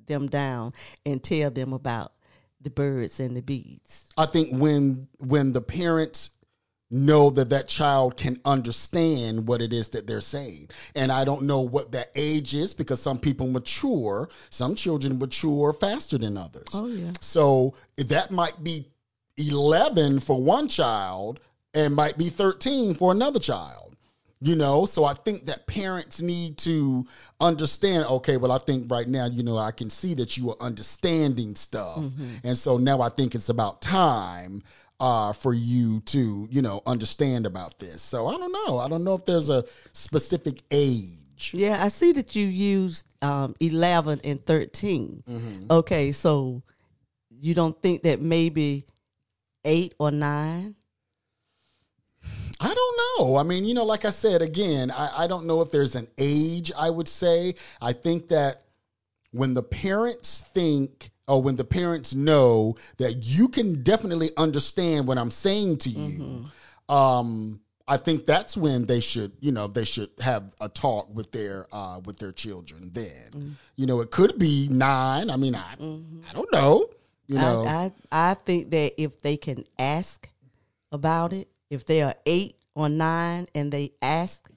[0.07, 0.73] them down
[1.05, 2.13] and tell them about
[2.61, 4.05] the birds and the bees?
[4.17, 6.31] I think when when the parents
[6.91, 10.69] know that that child can understand what it is that they're saying.
[10.95, 15.71] And I don't know what that age is because some people mature, some children mature
[15.73, 16.67] faster than others.
[16.73, 17.11] Oh, yeah.
[17.21, 18.87] So that might be
[19.37, 21.39] 11 for one child
[21.73, 23.95] and might be 13 for another child.
[24.41, 27.05] You know, so I think that parents need to
[27.41, 28.05] understand.
[28.05, 31.55] Okay, well, I think right now, you know, I can see that you are understanding
[31.55, 32.01] stuff,
[32.45, 34.63] and so now I think it's about time
[35.01, 38.01] uh, for you to, you know, understand about this.
[38.01, 38.77] So I don't know.
[38.77, 41.51] I don't know if there's a specific age.
[41.53, 45.23] Yeah, I see that you used um, 11 and 13.
[45.69, 46.62] Okay, so
[47.29, 48.86] you don't think that maybe
[49.65, 50.75] eight or nine?
[52.60, 53.38] I don't know.
[53.38, 56.08] I mean, you know, like I said, again, I, I don't know if there's an
[56.17, 57.56] age, I would say.
[57.82, 58.63] I think that
[59.32, 65.17] when the parents think or when the parents know that you can definitely understand what
[65.17, 66.45] I'm saying to you,
[66.93, 71.32] um, I think that's when they should, you know, they should have a talk with
[71.32, 72.91] their uh, with their children.
[72.93, 75.30] Then, you know, it could be nine.
[75.30, 76.89] I mean, I I don't know.
[77.28, 80.28] You know, I, I I think that if they can ask
[80.91, 84.49] about it, if they are eight or nine and they ask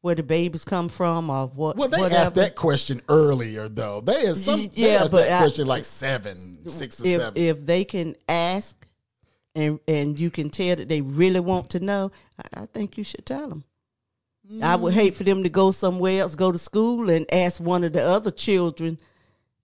[0.00, 4.00] where the babies come from or what, Well, they whatever, asked that question earlier, though.
[4.00, 7.20] They asked, some, Y- they asked but that I- question like seven, six or if
[7.20, 7.42] seven.
[7.42, 8.86] if they can ask
[9.54, 13.04] and and you can tell that they really want to know, I, I think you
[13.04, 13.64] should tell them.
[14.62, 14.96] I would mm.
[14.96, 18.02] hate for them to go somewhere else, go to school, and ask one of the
[18.02, 18.98] other children,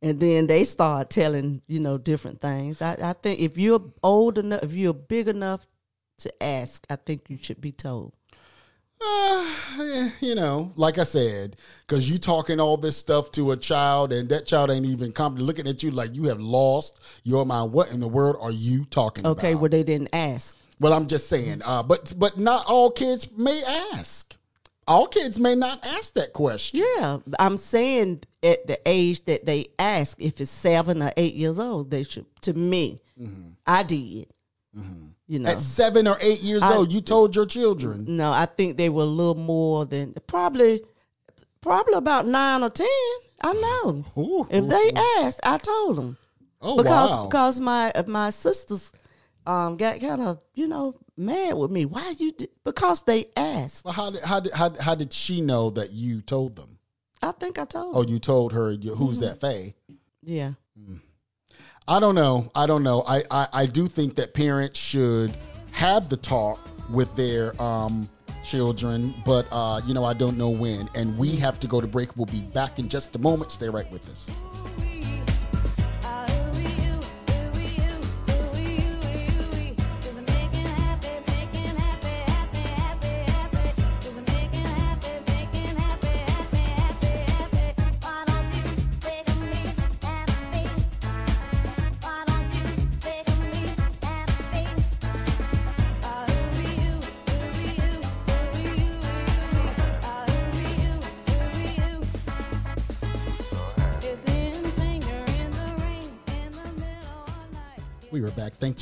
[0.01, 2.81] and then they start telling you know different things.
[2.81, 5.67] I, I think if you're old enough, if you're big enough
[6.19, 8.13] to ask, I think you should be told.
[9.01, 13.57] Uh, eh, you know, like I said, because you talking all this stuff to a
[13.57, 17.47] child, and that child ain't even come looking at you like you have lost your
[17.47, 17.73] mind.
[17.73, 19.45] What in the world are you talking Okay, about?
[19.45, 20.57] Okay, well they didn't ask.
[20.81, 23.63] Well, I'm just saying, uh, but but not all kids may
[23.95, 24.37] ask.
[24.89, 26.81] All kids may not ask that question.
[26.81, 31.59] Yeah, I'm saying at the age that they ask, if it's seven or eight years
[31.59, 32.27] old, they should.
[32.43, 33.01] To me,
[33.67, 34.29] I did.
[35.31, 38.05] You know, At seven or eight years I- old, you told your children.
[38.17, 40.83] no, I think they were a little more than probably,
[41.61, 42.87] probably about nine or ten.
[43.41, 44.05] I know.
[44.17, 44.47] Ooh.
[44.51, 46.17] If they asked, I told them
[46.61, 47.27] Oh because wow!
[47.27, 48.91] because my my sisters
[49.47, 51.85] um got kind of you know mad with me.
[51.85, 52.33] Why you?
[52.33, 52.49] Di-?
[52.65, 53.85] Because they asked.
[53.85, 56.79] well, how did how did how, how did she know that you told them?
[57.23, 57.95] I think I told.
[57.97, 59.25] Oh, you told her who's Mm-hmm.
[59.27, 59.75] that Faye?
[60.23, 60.53] Yeah.
[61.89, 62.51] I don't know.
[62.55, 63.03] I don't know.
[63.09, 65.33] I, I, I do think that parents should
[65.73, 68.07] have the talk with their um,
[68.45, 70.91] children, but uh, you know I don't know when.
[70.95, 72.15] And we have to go to break.
[72.15, 73.53] We'll be back in just a moment.
[73.53, 74.31] Stay right with us.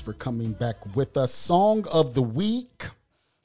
[0.06, 1.34] For coming back with us.
[1.34, 2.84] Song of the week.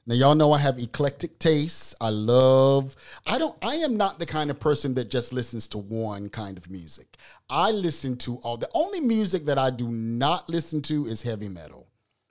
[0.06, 1.92] Now y'all know I have eclectic tastes.
[2.00, 2.94] I love
[3.26, 6.56] I don't I am not the kind of person that just listens to one kind
[6.56, 7.16] of music.
[7.50, 11.48] I listen to all the only music that I do not listen to is heavy
[11.48, 11.88] metal.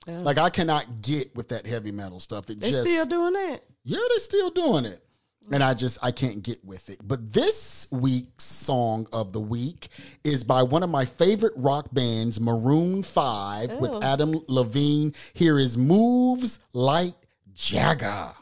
[0.08, 0.12] Oh.
[0.12, 2.48] Like I cannot get with that heavy metal stuff.
[2.48, 3.60] It They just still doing that.
[3.84, 5.00] yeah, they're still doing it.
[5.50, 6.98] And I just I can't get with it.
[7.02, 9.88] But this week's song of the week
[10.24, 15.12] is by one of my favorite rock bands, Maroon 5, with Adam Levine.
[15.34, 17.14] Here is Moves Like
[17.54, 18.06] Jagger.
[18.06, 18.34] how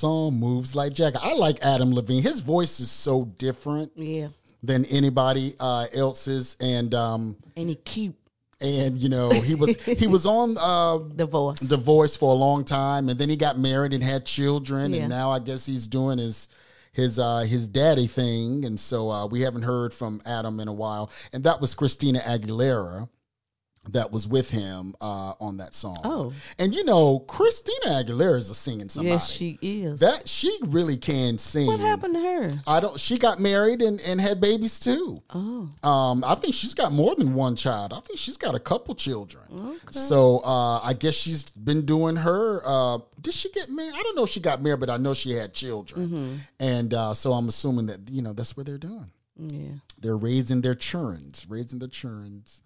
[0.00, 1.18] song, Moves Like Jagger.
[1.22, 2.22] I like Adam Levine.
[2.22, 4.28] His voice is so different Yeah.
[4.62, 6.56] than anybody uh, else's.
[6.60, 8.14] And um, And he cute.
[8.62, 11.60] and you know, he was he was on uh The voice.
[11.60, 15.00] The Voice for a long time, and then he got married and had children, Yeah.
[15.02, 16.48] and now I guess he's doing his
[16.92, 20.72] his uh his daddy thing, and so uh, we haven't heard from Adam in a
[20.72, 23.08] while, and that was Christina Aguilera
[23.88, 25.98] that was with him uh on that song.
[26.04, 26.32] Oh.
[26.58, 29.12] and you know, Christina Aguilera is a singing somebody.
[29.14, 30.00] yes, she is.
[30.00, 31.66] that she really can sing.
[31.66, 32.60] what happened to her?
[32.66, 33.00] I don't.
[33.00, 35.22] She got married and, and had babies too.
[35.30, 35.70] Oh.
[35.88, 37.92] Um, I think she's got more than one child.
[37.94, 39.78] I think she's got a couple children.
[39.90, 42.60] So uh, I guess she's been doing her.
[42.64, 43.94] Uh, did she get married?
[43.94, 46.40] I don't know if she got married, but I know she had children.
[46.60, 49.10] And uh, so I'm assuming that you know that's what they're doing.
[49.36, 49.72] Yeah.
[49.98, 52.60] They're raising their churns, raising their churns.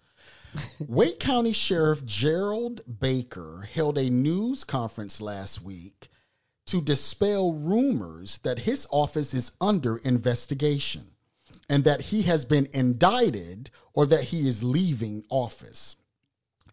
[0.79, 6.09] Wake County Sheriff Gerald Baker held a news conference last week
[6.67, 11.11] to dispel rumors that his office is under investigation
[11.69, 15.95] and that he has been indicted or that he is leaving office.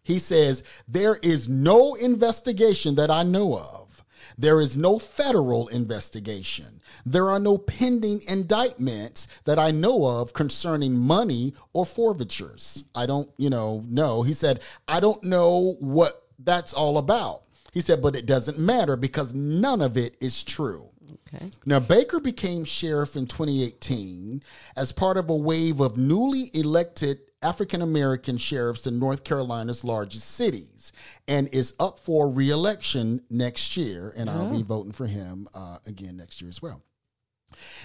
[0.03, 4.03] He says, There is no investigation that I know of.
[4.37, 6.81] There is no federal investigation.
[7.05, 12.83] There are no pending indictments that I know of concerning money or forfeitures.
[12.95, 14.23] I don't, you know, know.
[14.23, 17.41] He said, I don't know what that's all about.
[17.73, 20.89] He said, but it doesn't matter because none of it is true.
[21.27, 21.49] Okay.
[21.65, 24.41] Now, Baker became sheriff in 2018
[24.77, 30.31] as part of a wave of newly elected African American sheriffs in North Carolina's largest
[30.31, 30.93] cities
[31.27, 34.13] and is up for reelection next year.
[34.15, 36.81] And I'll be voting for him uh, again next year as well.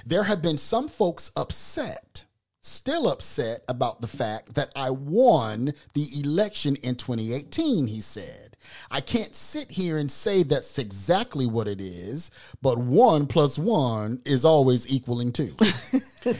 [0.04, 2.24] There have been some folks upset,
[2.68, 8.56] still upset about the fact that I won the election in 2018, he said.
[8.90, 14.20] I can't sit here and say that's exactly what it is, but one plus one
[14.26, 15.54] is always equaling two.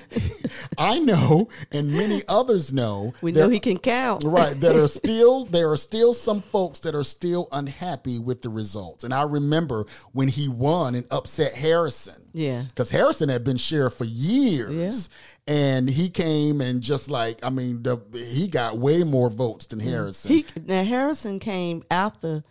[0.77, 3.15] I know, and many others know.
[3.23, 4.25] We there- know he can count.
[4.25, 8.49] right that are still there are still some folks that are still unhappy with the
[8.49, 12.65] results and i remember when he won and upset harrison Yeah.
[12.69, 15.09] because harrison had been sheriff for years
[15.49, 17.97] and he came and just like i mean the,
[18.33, 22.45] he got way more votes than harrison He now Harrison came after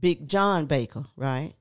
[0.00, 1.52] Big John Baker, right?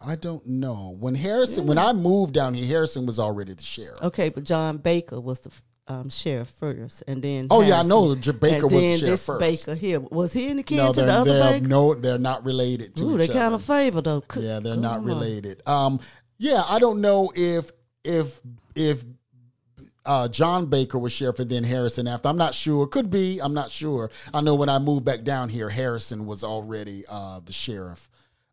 [0.00, 3.98] i don't know when harrison when i moved down here harrison was already the sheriff
[4.02, 5.50] Okay, but John Baker was the
[5.88, 9.10] um, sheriff first, and then Oh, yeah, I know J- Baker was the then sheriff
[9.12, 9.40] this first.
[9.40, 11.66] Baker here was he in the kin no to the other they're Baker?
[11.66, 14.22] no they're not related to Ooh, they kind of favor though.
[14.36, 15.04] Yeah, they're Come not on.
[15.04, 15.62] related.
[15.66, 15.98] Um,
[16.36, 17.70] yeah, I don't know if
[18.04, 18.40] if
[18.74, 19.04] if
[20.06, 22.28] uh, John Baker was sheriff and then Harrison after.
[22.28, 22.86] I'm not sure.
[22.86, 23.40] Could be.
[23.40, 24.10] I'm not sure.
[24.32, 28.08] I know when I moved back down here, Harrison was already uh, the sheriff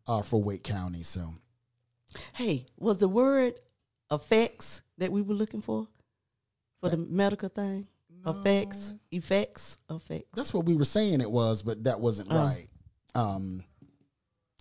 [0.06, 1.02] uh, for Wake County.
[1.02, 1.30] So
[2.34, 3.54] Hey, was the word
[4.10, 5.86] effects that we were looking for
[6.80, 7.86] for the medical thing?
[8.26, 10.28] Effects, effects, effects.
[10.34, 12.36] that's what we were saying it was, but that wasn't Oh.
[12.36, 12.66] right.
[13.14, 13.62] Um,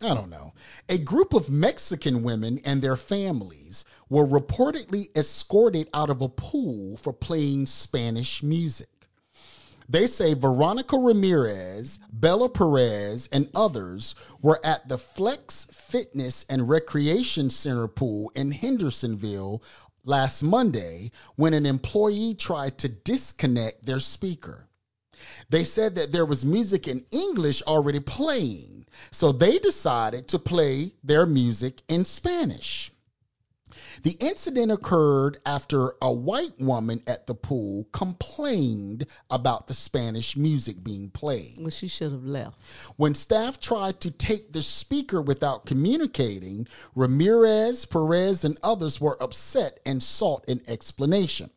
[0.02, 0.54] I don't know.
[0.90, 6.98] A group of Mexican women and their families were reportedly escorted out of a pool
[6.98, 8.90] for playing Spanish music.
[9.88, 17.50] They say Veronica Ramirez, Bella Perez, and others were at the Flex Fitness and Recreation
[17.50, 19.62] Center pool in Hendersonville
[20.04, 24.68] last Monday when an employee tried to disconnect their speaker.
[25.50, 30.94] They said that there was music in English already playing, so they decided to play
[31.04, 32.92] their music in Spanish.
[34.04, 40.84] The incident occurred after a white woman at the pool complained about the Spanish music
[40.84, 41.58] being played.
[41.60, 42.60] Well, she should have left.
[42.98, 49.80] When staff tried to take the speaker without communicating, Ramirez, Perez, and others were upset
[49.86, 51.50] and sought an explanation.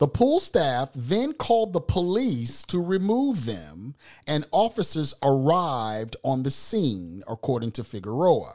[0.00, 3.94] The pool staff then called the police to remove them,
[4.26, 8.54] and officers arrived on the scene, according to Figueroa.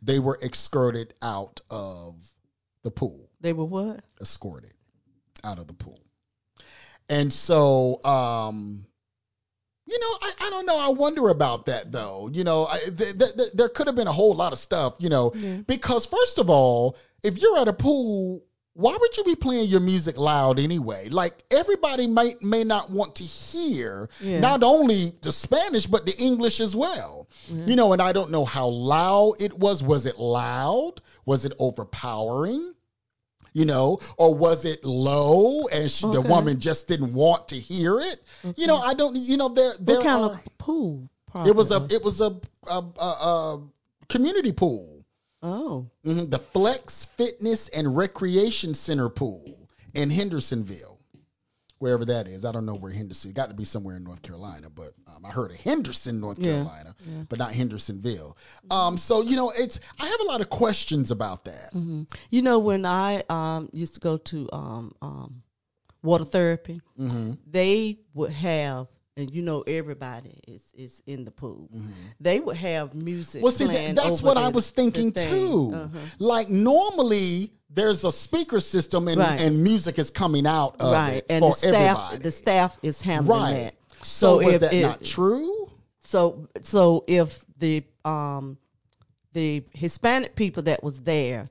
[0.00, 2.32] They were escorted out of
[2.84, 4.04] the pool They were what?
[4.20, 4.74] escorted
[5.42, 5.98] out of the pool.
[7.08, 8.86] And so, um,
[9.86, 10.78] you know, I, I don't know.
[10.78, 12.28] I wonder about that though.
[12.32, 14.94] You know, I, th- th- th- there could have been a whole lot of stuff,
[15.00, 15.32] you know,
[15.66, 18.44] because first of all, if you're at a pool,
[18.76, 21.08] why would you be playing your music loud anyway?
[21.08, 24.40] Like everybody might may not want to hear Yeah.
[24.40, 27.28] not only the Spanish but the English as well.
[27.66, 29.82] You know, and I don't know how loud it was.
[29.82, 31.00] Was it loud?
[31.24, 32.72] Was it overpowering?
[33.52, 37.98] you know, or was it low and she, the woman just didn't want to hear
[37.98, 38.22] it?
[38.54, 39.16] You know, I don't.
[39.16, 41.08] You know, there there What kind are, of pool?
[41.46, 43.62] it was a it was a a, a, a
[44.10, 44.95] community pool,
[45.42, 50.98] Oh, Mhm, the Flex Fitness and Recreation Center pool in Hendersonville,
[51.78, 52.44] wherever that is.
[52.44, 53.32] I don't know where Henderson.
[53.32, 56.52] Got to be somewhere in North Carolina, but um, I heard of Henderson, North Yeah,
[56.52, 56.94] Carolina,
[57.28, 58.36] but not Hendersonville.
[58.70, 61.72] Um, so you know, it's I have a lot of questions about that.
[61.74, 62.02] Mm-hmm.
[62.30, 65.42] you know when I um used to go to um um
[66.02, 67.32] water therapy, Mm-hmm.
[67.46, 68.86] they would have.
[69.18, 71.70] And you know everybody is, is in the pool.
[72.20, 73.38] They would have music.
[73.42, 73.44] Mm-hmm.
[73.44, 75.70] Well, see, that's what I was thinking too.
[75.74, 75.98] Uh-huh.
[76.18, 79.40] Like normally, there's a speaker system and, Right.
[79.40, 82.22] and music is coming out of right, it and for the staff everybody.
[82.22, 83.52] the staff is handling right.
[83.54, 83.74] that.
[84.06, 85.70] So, was if that it- not true?
[86.04, 88.58] So so if the um
[89.32, 91.48] the Hispanic people that was there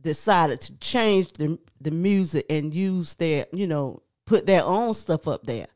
[0.00, 5.26] decided to change the the music and use their you know put their own stuff
[5.28, 5.66] up there,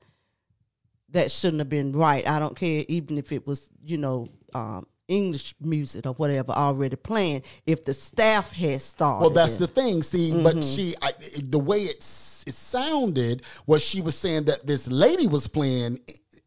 [1.15, 2.27] that shouldn't have been right.
[2.29, 6.97] I don't care even if it was you know um English music or whatever already
[6.97, 7.43] playing.
[7.67, 9.61] If the staff had started, Well, that's it.
[9.61, 10.03] the thing.
[10.03, 10.43] See, Mm-hmm.
[10.43, 11.13] but she, I,
[11.43, 11.99] the way it,
[12.47, 15.99] it sounded was she was saying that this lady was playing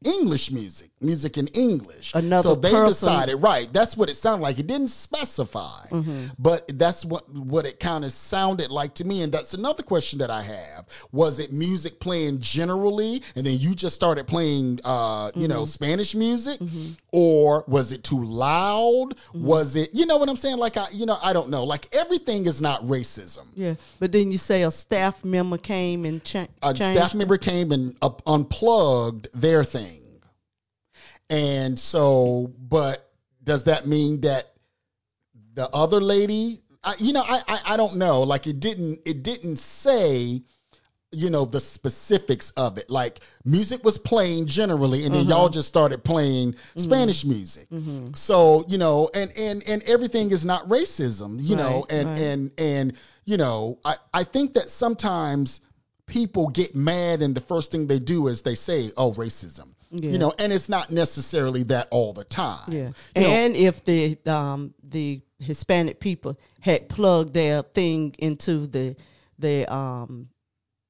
[0.06, 2.14] English music, music in English.
[2.14, 3.68] Another so they person- decided, right?
[3.74, 4.60] That's what it sounded like.
[4.60, 6.26] It didn't specify, Mm-hmm.
[6.38, 9.24] but that's what what it kind of sounded like to me.
[9.24, 13.74] And that's another question that I have: Was it music playing generally, and then you
[13.74, 15.52] just started playing, uh, you Mm-hmm.
[15.52, 16.60] know, Spanish music,
[17.12, 19.16] or was it too loud?
[19.16, 19.45] Mm-hmm.
[19.45, 20.58] Was it, you know, what I'm saying?
[20.58, 21.64] Like I, you know, I don't know.
[21.64, 23.45] Like everything is not racism.
[23.56, 23.74] yeah.
[24.00, 27.95] But then you say a staff member came and cha- a staff member came and
[28.02, 29.97] up unplugged their thing.
[31.30, 33.09] And so, but
[33.43, 34.53] does that mean that
[35.55, 38.21] the other lady, I, you know, I, I I don't know.
[38.21, 40.41] Like it didn't it didn't say,
[41.11, 42.89] you know, the specifics of it.
[42.89, 45.32] Like music was playing generally, and then mm-hmm.
[45.32, 46.80] y'all just started playing mm-hmm.
[46.80, 47.67] Spanish music.
[47.69, 48.13] Mm-hmm.
[48.13, 51.41] So you know, and and and everything is not racism.
[51.41, 52.17] You know, and right.
[52.19, 52.93] and and
[53.25, 55.61] you know, I I think that sometimes
[56.05, 60.12] people get mad and the first thing they do is they say, "Oh, racism." Yeah.
[60.12, 62.66] You know, and it's not necessarily that all the time.
[62.68, 68.68] Yeah, You know, and if the um the Hispanic people had plugged their thing into
[68.68, 68.96] the
[69.40, 70.30] the um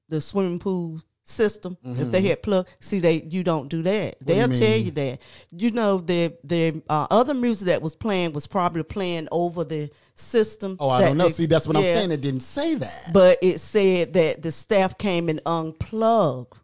[0.08, 4.16] the swimming pool system, if they had plugged, see they you don't do that.
[4.24, 5.20] do you They'll tell you that.
[5.52, 9.90] You know the the uh, other music that was playing was probably playing over the
[10.14, 10.76] system.
[10.80, 11.24] oh, I don't know.
[11.28, 12.10] they- See, that's what I'm saying.
[12.10, 13.10] It didn't say that.
[13.12, 16.54] But it said that the staff came and unplugged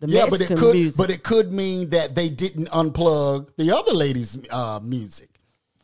[0.00, 0.96] the yeah, but it could, music.
[0.98, 5.30] but it could mean that they didn't unplug the other lady's uh, music.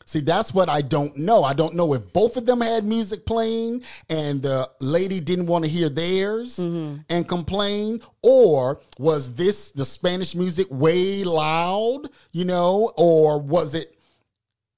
[0.05, 1.43] See, that's what I don't know.
[1.43, 5.65] I don't know if both of them had music playing and the lady didn't want
[5.65, 6.97] to hear theirs Mm-hmm.
[7.09, 13.97] and complain, or was this the Spanish music way loud, you know, or was it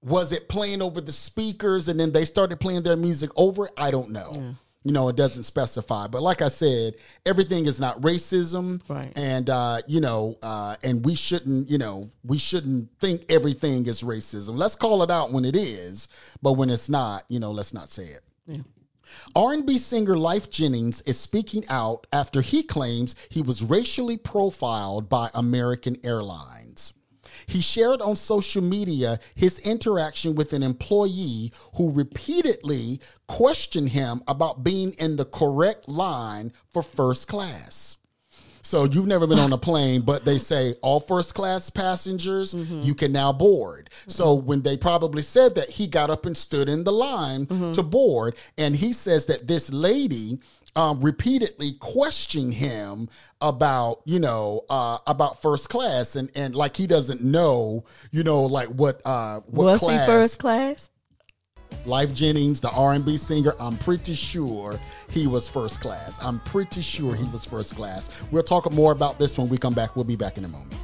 [0.03, 3.72] was it playing over the speakers and then they started playing their music over it?
[3.76, 4.55] I don't know.
[4.85, 6.07] You know, it doesn't specify.
[6.07, 8.80] But like I said, everything is not racism.
[8.89, 9.12] Right.
[9.16, 14.03] And uh, you know, uh, and we shouldn't, you know, we shouldn't think everything is
[14.03, 14.57] racism.
[14.57, 16.09] Let's call it out when it is,
[16.43, 18.20] but when it's not, you know, let's not say it.
[18.47, 18.62] Yeah.
[19.37, 25.30] R&B singer Lyfe Jennings is speaking out after he claims he was racially profiled by
[25.35, 26.64] American Airlines.
[27.47, 34.64] He shared on social media his interaction with an employee who repeatedly questioned him about
[34.64, 37.99] being in the correct line for first class.
[38.65, 42.95] So you've never been on a plane, but they say all first class passengers you
[42.95, 43.91] can now board.
[44.09, 47.83] So when they probably said that, he got up and stood in the line to
[47.83, 50.41] board, and he says that this lady.
[50.77, 53.09] Um, repeatedly questioning him
[53.41, 58.43] about you know uh, about first class and and like he doesn't know you know
[58.43, 60.91] like what uh what Was class he first class?
[61.85, 64.79] Lyfe Jennings, the R&B singer, I'm pretty sure
[65.11, 66.18] he was first class.
[66.22, 68.27] I'm pretty sure he was first class.
[68.31, 69.97] We'll talk more about this when we come back.
[69.97, 70.75] We'll be back in a moment.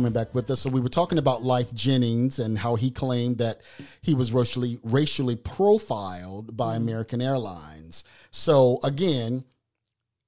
[0.00, 0.60] Coming back with us.
[0.60, 3.60] So we were talking about Lyfe Jennings and how he claimed that
[4.00, 6.84] he was racially racially profiled by mm-hmm.
[6.84, 8.02] American Airlines.
[8.30, 9.44] So again,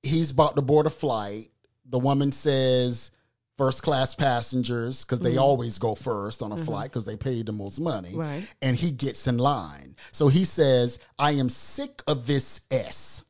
[0.02, 1.48] he's about to board a flight.
[1.86, 3.12] The woman says
[3.56, 5.38] first class passengers because they mm-hmm.
[5.38, 6.64] always go first on a mm-hmm.
[6.66, 8.14] flight because they paid the most money.
[8.14, 8.46] Right.
[8.60, 9.96] And he gets in line.
[10.10, 13.22] So he says, I am sick of this S.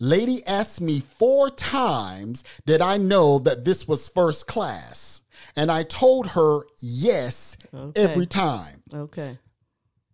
[0.00, 5.19] Lady asked me four times did I know that this was first class.
[5.56, 8.00] And I told her yes Okay.
[8.02, 8.82] every time.
[8.92, 9.38] Okay.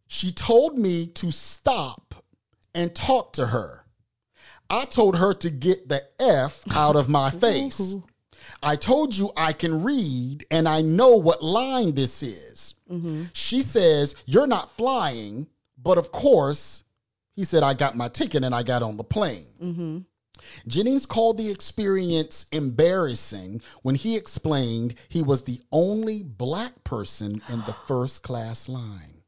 [0.08, 2.14] She told me to stop
[2.74, 3.84] and talk to her.
[4.68, 7.94] I told her to get the F out of my face.
[8.62, 12.74] I told you I can read and I know what line this is.
[12.90, 13.24] Mm-hmm.
[13.32, 15.46] She says, You're not flying,
[15.80, 16.82] but of course,
[17.34, 19.46] he said, I got my ticket and I got on the plane.
[19.62, 19.98] Mm-hmm.
[20.66, 27.60] Jennings called the experience embarrassing when he explained he was the only black person in
[27.60, 29.22] the first class line.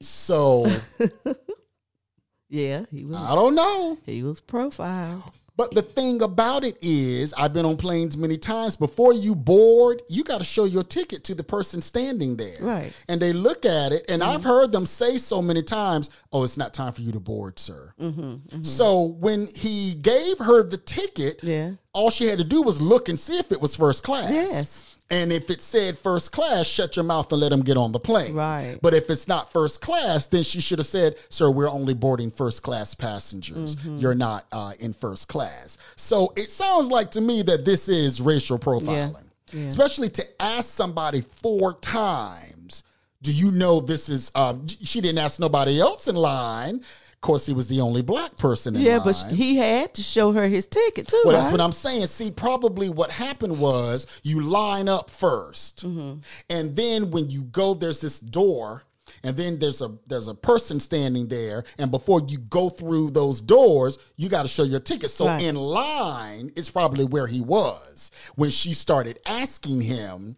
[0.00, 0.66] So
[2.48, 3.98] Yeah, he was I don't know.
[4.06, 5.32] he was profiled.
[5.56, 8.76] But the thing about it is, I've been on planes many times.
[8.76, 12.58] Before you board, you got to show your ticket to the person standing there.
[12.60, 12.92] Right.
[13.08, 14.48] And they look at it, and I've mm-hmm.
[14.48, 17.94] heard them say so many times, Oh, it's not time for you to board, sir.
[18.00, 18.62] Mm-hmm, mm-hmm.
[18.62, 21.72] So when he gave her the ticket, Yeah.
[21.94, 24.30] all she had to do was look and see if it was first class.
[24.30, 24.95] Yes.
[25.08, 28.00] And if it said first class, shut your mouth and let them get on the
[28.00, 28.34] plane.
[28.34, 28.76] Right.
[28.82, 32.30] But if it's not first class, then she should have said, "Sir, we're only boarding
[32.32, 33.76] first class passengers.
[33.76, 33.98] Mm-hmm.
[33.98, 38.20] You're not uh, in first class." So it sounds like to me that this is
[38.20, 39.66] racial profiling, Yeah.
[39.68, 42.82] especially to ask somebody four times.
[43.22, 44.32] Do you know this is?
[44.34, 46.80] Uh, she didn't ask nobody else in line.
[47.16, 49.04] Of course, he was the only black person in Yeah, line.
[49.04, 51.20] but he had to show her his ticket too.
[51.24, 51.40] Well, right?
[51.40, 52.06] that's what I'm saying.
[52.06, 56.18] See, probably what happened was you line up 1st Mm-hmm.
[56.50, 58.84] and then when you go, there's this door,
[59.24, 63.40] and then there's a there's a person standing there, and before you go through those
[63.40, 65.10] doors, you got to show your ticket.
[65.10, 65.42] So Right.
[65.42, 70.36] in line it's probably where he was when she started asking him.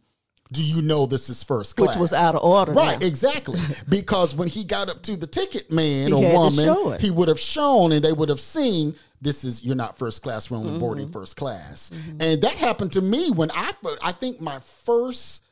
[0.52, 1.88] Do you know this is first class?
[1.90, 3.06] Which was out of order Right, now.
[3.06, 3.60] exactly.
[3.88, 7.38] because when he got up to the ticket man He or woman, he would have
[7.40, 10.78] shown and they would have seen this is you're not first class we're only Mm-hmm.
[10.80, 11.90] boarding first class
[12.20, 13.72] and that happened to me when i
[14.02, 15.42] i think my first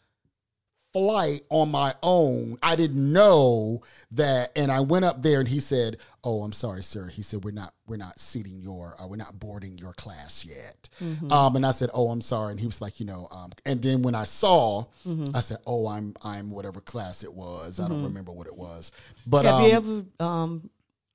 [0.96, 5.60] flight on my own i didn't know that and i went up there and he
[5.60, 9.16] said oh i'm sorry sir he said we're not we're not seating your uh, we're
[9.16, 11.30] not boarding your class yet Mm-hmm.
[11.30, 13.82] um and i said oh i'm sorry and he was like you know um and
[13.82, 14.84] then when i saw
[15.34, 18.90] i said oh i'm i'm whatever class it was i don't remember what it was
[19.26, 20.70] but Have um, you ever um,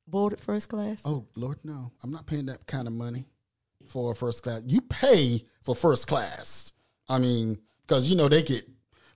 [0.07, 1.01] boarded first class?
[1.05, 1.91] Oh Lord, no!
[2.03, 3.25] I'm not paying that kind of money
[3.87, 4.61] for a first class.
[4.67, 6.73] You pay for first class.
[7.09, 7.57] I mean,
[7.87, 8.69] because you know they get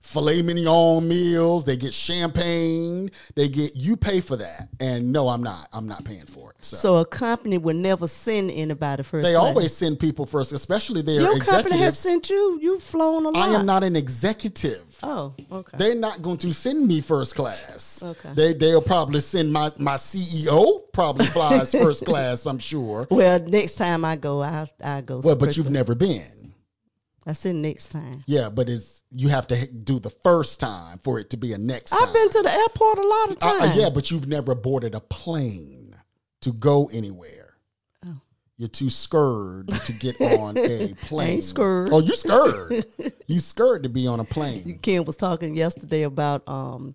[0.06, 3.74] filet mignon meals, they get champagne, they get.
[3.74, 5.68] You pay for that, and no, I'm not.
[5.72, 6.64] I'm not paying for it.
[6.64, 9.42] So, So a company would never send anybody first they class.
[9.48, 12.58] always send people first, especially their Your company has sent you.
[12.62, 13.48] You've flown a lot.
[13.48, 14.84] I am not an executive.
[15.02, 15.76] Oh, okay.
[15.76, 18.02] They're not going to send me first class.
[18.02, 18.32] Okay.
[18.34, 22.46] They they'll probably send my my CEO probably flies first class.
[22.46, 23.06] I'm sure.
[23.10, 25.18] well, next time I go, I I go.
[25.18, 25.74] Well, but you've class.
[25.74, 26.36] never been.
[27.28, 28.22] I said next time.
[28.26, 31.58] Yeah, but it's you have to do the first time for it to be a
[31.58, 32.00] next time.
[32.06, 33.76] I've been to the airport a lot of Uh, uh, times.
[33.76, 35.94] yeah, but you've never boarded a plane
[36.42, 37.54] to go anywhere.
[38.04, 38.20] Oh.
[38.58, 41.40] You're too scared to get on a plane.
[41.42, 41.90] scared.
[41.92, 42.84] Oh, you scared.
[43.26, 44.78] you scared to be on a plane.
[44.82, 46.94] Ken was talking yesterday about um,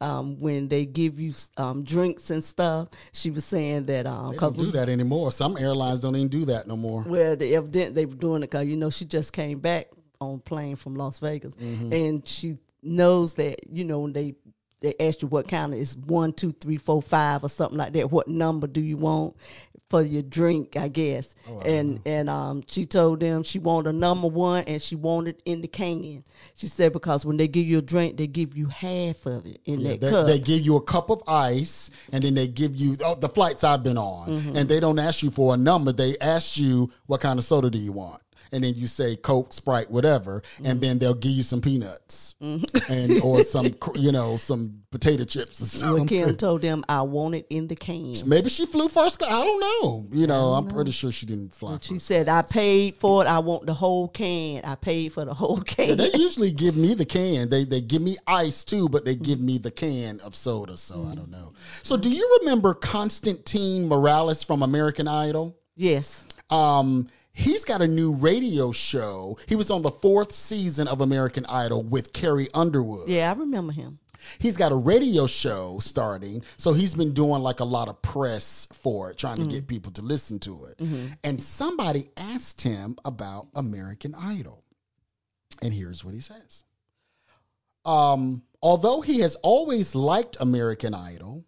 [0.00, 2.88] um, when they give you um, drinks and stuff.
[3.12, 5.32] She was saying that um, They don't do that anymore.
[5.32, 7.02] Some airlines don't even do that no more.
[7.02, 9.88] well, they evident they were doing it because you know she just came back
[10.22, 11.92] on plane from Las Vegas, Mm-hmm.
[11.92, 14.34] and she knows that you know when they
[14.80, 17.92] they ask you what kind of it's one, two, three, four, five, or something like
[17.92, 18.10] that.
[18.10, 19.36] What number do you want
[19.90, 20.76] for your drink?
[20.76, 21.36] I guess.
[21.48, 25.40] Oh, and and um, she told them she wanted a number one, and she wanted
[25.44, 26.24] in the can.
[26.56, 29.60] She said because when they give you a drink, they give you half of it
[29.66, 30.26] in Yeah, that they, cup.
[30.26, 33.62] they give you a cup of ice, and then they give you oh, the flights
[33.62, 34.56] I've been on, Mm-hmm.
[34.56, 35.92] and they don't ask you for a number.
[35.92, 38.20] They ask you what kind of soda do you want,
[38.52, 40.66] and then you say Coke, Sprite, whatever, Mm-hmm.
[40.66, 45.60] and then they'll give you some peanuts and or some you know some potato chips
[45.62, 46.06] or something.
[46.06, 48.14] Kim told them I want it in the can.
[48.26, 49.30] Maybe she flew first class.
[49.32, 50.06] I don't know.
[50.12, 51.78] You know, I'm pretty sure she didn't fly.
[51.80, 53.28] She said, "I paid for it.
[53.28, 54.62] I want the whole can.
[54.64, 57.48] I paid for the whole can." They usually give me the can.
[57.48, 60.76] They they give me ice too, but they give me the can of soda.
[60.76, 61.52] So I don't know.
[61.82, 65.56] So do you remember Constantine Maroulis from American Idol?
[65.76, 69.38] yes, Um, he's got a new radio show.
[69.46, 73.08] He was on the fourth season of American Idol with Carrie Underwood.
[73.08, 73.98] yeah, I remember him.
[74.38, 78.68] He's got a radio show starting, so he's been doing like a lot of press
[78.72, 80.80] for it, trying to get people to listen to it.
[81.24, 84.62] And somebody asked him about American Idol.
[85.60, 86.62] And here's what he says.
[87.84, 91.44] Um, although he has always liked American Idol,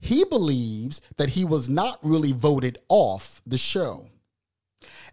[0.00, 4.06] he believes that he was not really voted off the show.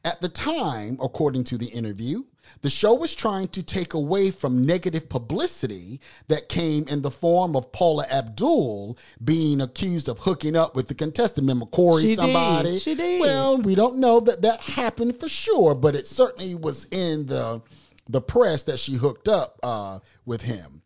[0.04, 2.24] At the time, according to the interview,
[2.62, 7.56] the show was trying to take away from negative publicity that came in the form
[7.56, 11.46] of Paula Abdul being accused of hooking up with the contestant.
[11.46, 12.16] Remember Corey She did.
[12.18, 12.80] somebody?
[12.80, 13.22] She did.
[13.22, 17.62] Well, we don't know that that happened for sure, but it certainly was in the
[18.10, 20.82] the press that she hooked up uh, with him.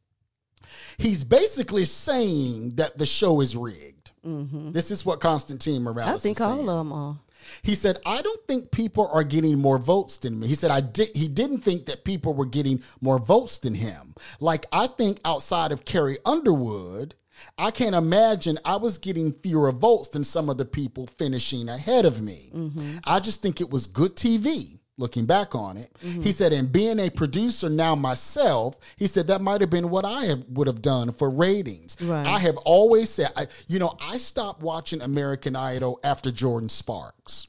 [0.97, 4.11] He's basically saying that the show is rigged.
[4.23, 6.01] This is what Constantine Maroulis.
[6.01, 6.09] Mm-hmm.
[6.09, 7.17] I think all of them are.
[7.61, 10.81] He said, "I don't think people are getting more votes than me." He said, "I
[10.81, 14.15] did." He didn't think that people were getting more votes than him.
[14.39, 17.15] Like I think outside of Carrie Underwood,
[17.57, 22.05] I can't imagine I was getting fewer votes than some of the people finishing ahead
[22.05, 22.51] of me.
[22.53, 22.97] Mm-hmm.
[23.05, 24.79] I just think it was good TV.
[24.97, 26.29] Looking back on it, he mm-hmm.
[26.29, 30.23] said, and being a producer now myself, he said that might have been what I
[30.25, 31.97] have, would have done for ratings.
[32.01, 32.25] Right.
[32.25, 37.47] I have always said, I, you know, I stopped watching American Idol after Jordin Sparks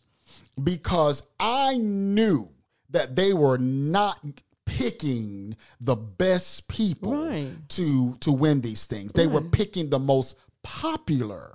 [0.63, 2.49] because I knew
[2.91, 4.19] that they were not
[4.65, 7.49] picking the best people Right.
[7.69, 9.13] to to win these things.
[9.13, 10.37] They were picking the most
[10.67, 11.53] popular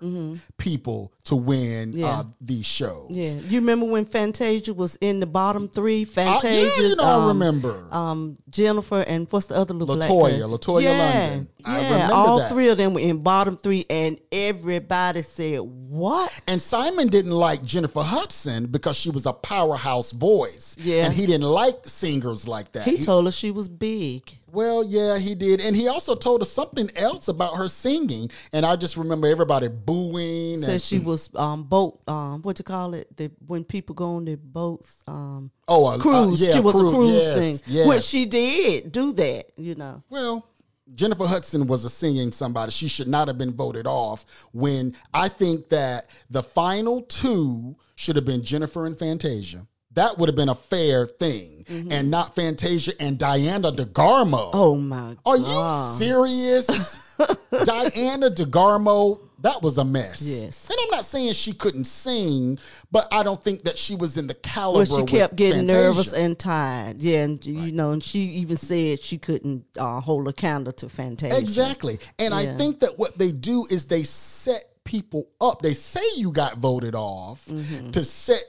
[0.57, 1.99] people to win Mm-hmm.
[1.99, 2.07] Yeah.
[2.19, 3.07] uh, these shows.
[3.11, 6.01] Yeah, you remember when Fantasia was in the bottom three?
[6.01, 7.85] I, Fantasia, yeah, you know, I um, remember.
[7.91, 10.57] um, Jennifer, and what's the other little black Latoya, girl?
[10.57, 11.49] Latoya yeah, London.
[11.65, 12.51] I yeah, remember all that.
[12.51, 17.63] three of them were in bottom three, and everybody said, "What?" And Simon didn't like
[17.63, 20.75] Jennifer Hudson because she was a powerhouse voice.
[20.79, 21.05] Yeah.
[21.05, 22.85] And he didn't like singers like that.
[22.87, 24.33] He He- told her she was big.
[24.51, 25.59] Well, yeah, he did.
[25.61, 28.29] And he also told us something else about her singing.
[28.53, 30.59] And I just remember everybody booing.
[30.59, 33.15] Said and, she was um boat um what you call it?
[33.17, 36.45] The when people go on their boats um Oh, a- a- cruise.
[36.45, 37.87] yeah, she was cruise, a cruise yes, singer, yes.
[37.87, 39.51] which she did do that.
[39.57, 40.03] You know.
[40.09, 40.45] Well,
[40.93, 42.71] Jennifer Hudson was a singing somebody.
[42.71, 48.15] She should not have been voted off when I think that the final two should
[48.17, 49.67] have been Jennifer and Fantasia.
[49.93, 51.65] That would have been a fair thing.
[51.89, 54.49] And not Fantasia and Diana DeGarmo.
[54.53, 55.15] Oh my!
[55.25, 57.15] Are you serious?
[57.65, 60.21] Diana DeGarmo, that was a mess.
[60.21, 60.69] Yes.
[60.69, 62.59] And I'm not saying she couldn't sing,
[62.91, 64.89] but I don't think that she was in the caliber.
[64.91, 65.81] Well, she kept getting Fantasia.
[65.83, 66.99] nervous and tired.
[66.99, 70.89] Yeah, and you know, and she even said she couldn't uh, hold a candle to
[70.89, 71.37] Fantasia.
[71.37, 71.99] Exactly.
[72.19, 75.61] And I think that what they do is they set people up.
[75.61, 77.91] They say you got voted off Mm-hmm.
[77.91, 78.43] to set.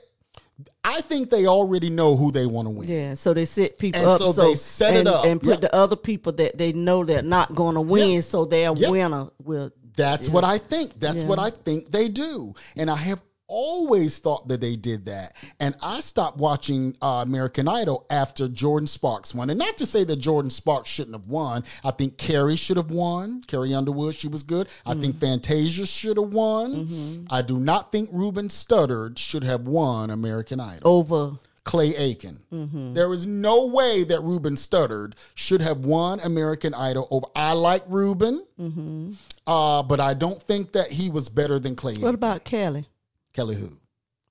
[0.83, 2.87] I think they already know who they want to win.
[2.89, 5.25] Yeah, so they set people And up so so, they set it and, up.
[5.25, 8.19] and put the other people that they know they're not going to win, Yeah.
[8.21, 8.89] so their Yeah.
[8.89, 9.71] winner will.
[9.95, 10.99] That's what I think.
[10.99, 12.53] That's what I think they do.
[12.75, 13.21] And I have
[13.53, 15.33] always thought that they did that.
[15.59, 19.49] And I stopped watching uh, American Idol after Jordin Sparks won.
[19.51, 21.63] And not to say that Jordin Sparks shouldn't have won.
[21.85, 23.43] I think Carrie should have won.
[23.47, 24.67] Carrie Underwood, she was good.
[24.85, 27.27] I think Fantasia should have won.
[27.29, 30.81] I do not think Ruben Studdard should have won American Idol.
[30.89, 32.39] Over Clay Aiken.
[32.51, 32.93] Mm-hmm.
[32.93, 37.27] There is no way that Ruben Studdard should have won American Idol over.
[37.35, 38.43] I like Ruben,
[39.47, 42.01] uh, but I don't think that he was better than Clay Mm-hmm.
[42.01, 42.15] what Aiken.
[42.15, 42.85] about Kelly?
[43.33, 43.69] Kelly who?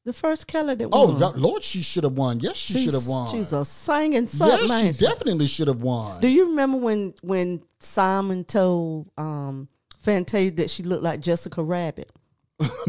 [0.04, 1.22] The first Kelly that Oh, won.
[1.22, 2.40] Oh, Lord, she should have won.
[2.40, 3.28] Yes, she should have won.
[3.28, 4.66] She's a singing something.
[4.68, 6.20] yes, she definitely should have won.
[6.20, 9.68] Do you remember when when Simon told um,
[10.00, 12.10] Fantasia that she looked like Jessica Rabbit.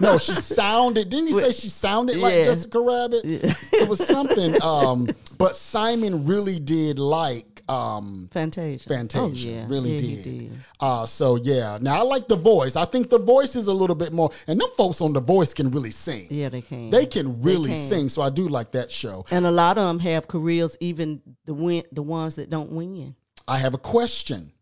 [0.00, 1.08] No, she sounded.
[1.08, 3.20] Didn't you say she sounded like Jessica Rabbit?
[3.24, 4.60] It was something.
[4.62, 5.06] Um,
[5.38, 8.88] but Simon really did like um, Fantasia.
[8.88, 9.48] Fantasia.
[9.48, 9.66] Oh, yeah.
[9.68, 10.22] Really Yeah, did.
[10.24, 10.52] did.
[10.80, 11.78] Uh, so yeah.
[11.80, 12.76] Now I like the voice.
[12.76, 14.30] I think the voice is a little bit more.
[14.46, 16.26] And them folks on the voice can really sing.
[16.30, 16.90] Yeah, they can.
[16.90, 17.88] They can really can.
[17.88, 18.08] sing.
[18.08, 19.24] So I do like that show.
[19.30, 23.14] And a lot of them have careers, even the win, the ones that don't win.
[23.48, 24.52] I have a question.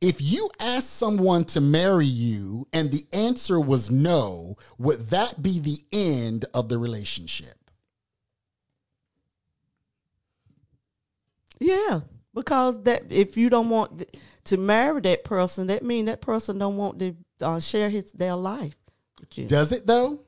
[0.00, 5.58] If you asked someone to marry you and the answer was no, would that be
[5.58, 7.54] the end of the relationship?
[11.60, 12.00] Yeah,
[12.34, 14.10] because that if you don't want th-
[14.44, 18.34] to marry that person, that means that person don't want to uh, share his their
[18.34, 18.74] life.
[19.20, 19.46] with you.
[19.46, 20.18] Does it though?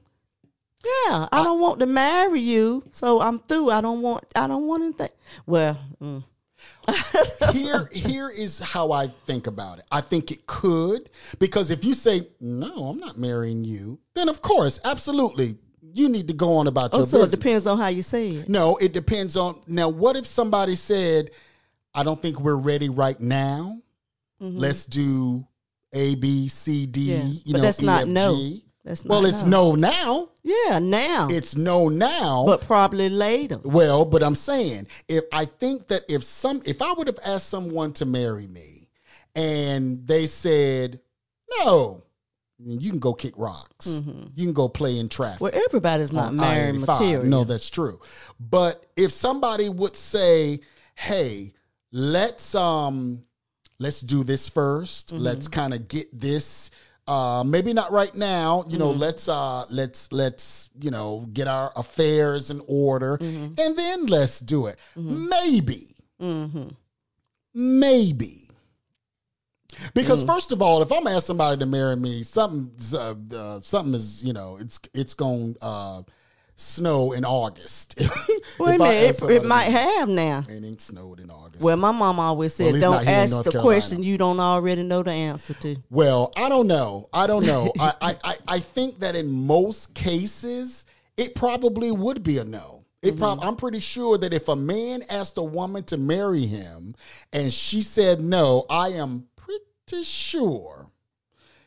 [0.84, 3.70] Yeah, I don't want to marry you, so I'm through.
[3.70, 4.24] I don't want.
[4.34, 5.10] I don't want anything.
[5.46, 6.24] Well, mm,
[7.52, 9.84] here here is how I think about it.
[9.92, 11.08] I think it could
[11.38, 15.56] because if you say no, I'm not marrying you, then of course, absolutely,
[15.94, 18.30] you need to go on about oh, your so it depends on how you say
[18.30, 18.48] it.
[18.48, 19.88] No, it depends on now.
[19.88, 21.30] What if somebody said,
[21.94, 23.78] "I don't think we're ready right now.
[24.40, 25.46] Let's do
[25.92, 27.00] A, B, C, D.
[27.10, 27.10] Mm-hmm.
[27.10, 28.34] Yeah, You but know, that's E, not F, no.
[28.34, 29.72] G." That's well, it's no.
[29.72, 30.28] no now.
[30.42, 32.44] Yeah, now, It's no now.
[32.44, 33.60] but probably later.
[33.62, 37.48] Well, but I'm saying if I think that if some if I would have asked
[37.48, 38.88] someone to marry me
[39.36, 41.00] and they said
[41.60, 42.02] no,
[42.64, 44.00] you can go kick rocks.
[44.34, 45.36] You can go play in traffic.
[45.40, 45.56] Mm-hmm.
[45.56, 47.24] Well, everybody's not married material.
[47.24, 48.00] No, that's true.
[48.38, 50.60] But if somebody would say,
[50.94, 51.52] "Hey,
[51.92, 53.22] let's um
[53.78, 55.24] let's do this 1st let Mm-hmm.
[55.24, 56.70] Let's kind of get this
[57.08, 58.78] uh maybe not right now, you Mm-hmm.
[58.78, 63.54] know, let's uh let's let's, you know, get our affairs in order Mm-hmm.
[63.60, 65.88] and then let's do it." Maybe.
[67.54, 68.48] Maybe.
[69.94, 73.94] Because first of all, if I'm asking somebody to marry me, something uh, uh, something
[73.94, 76.02] is you know it's it's going to uh,
[76.56, 77.98] snow in August.
[78.58, 80.44] Wait a minute, it, it might marry- have now.
[80.48, 81.62] It ain't snowed in August.
[81.62, 83.62] Well, my mom always said, least "Don't not here in ask the Carolina.
[83.62, 87.08] question you don't already know the answer to." Well, I don't know.
[87.12, 87.72] I don't know.
[87.80, 92.84] I, I, I, I think that in most cases, it probably would be a no.
[93.02, 96.94] It prob- I'm pretty sure that if a man asked a woman to marry him
[97.32, 99.26] and she said no, I am
[99.86, 100.86] pretty sure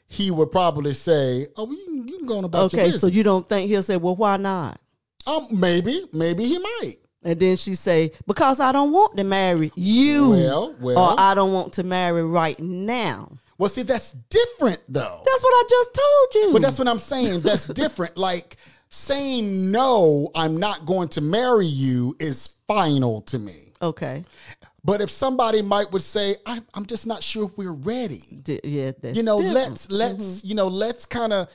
[0.08, 3.08] he would probably say, "Oh, you can, you can go on about your Okay, so
[3.08, 4.80] you don't think he'll say, "Well, why not?"
[5.28, 6.98] um, maybe, maybe he might.
[7.24, 11.14] And then she say, "Because I don't want to marry you, Well, well.
[11.14, 15.22] or I don't want to marry right now." Well, see, that's different though.
[15.26, 16.54] That's what I just told you.
[16.54, 17.40] But that's what I'm saying.
[17.42, 18.18] That's different.
[18.18, 18.58] Like
[18.90, 23.74] saying no, I'm not going to marry you is final to me.
[23.82, 24.24] okay.
[24.86, 28.22] But if somebody might would say, I'm, I'm just not sure if we're ready.
[28.44, 29.56] D- yeah, that's You know, different.
[29.70, 31.48] let's let's you know let's kind of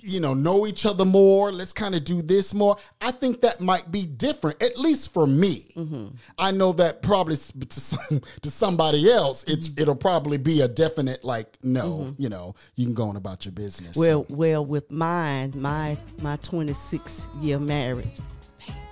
[0.00, 1.50] you know know each other more.
[1.52, 2.76] Let's kind of do this more.
[3.00, 5.72] I think that might be different, at least for me.
[5.76, 6.06] Mm-hmm.
[6.38, 9.80] I know that probably to some to somebody else, it's Mm-hmm.
[9.82, 12.14] it'll probably be a definite like no.
[12.18, 13.96] You know, you can go on about your business.
[13.96, 18.20] Well, well, with mine, my my 26 year marriage.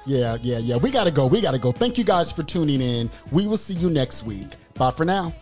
[0.07, 0.76] Yeah, yeah, yeah.
[0.76, 1.26] We got to go.
[1.26, 1.72] We got to go.
[1.72, 3.11] Thank you guys for tuning in.
[3.30, 4.48] We will see you next week.
[4.74, 5.32] Bye for now.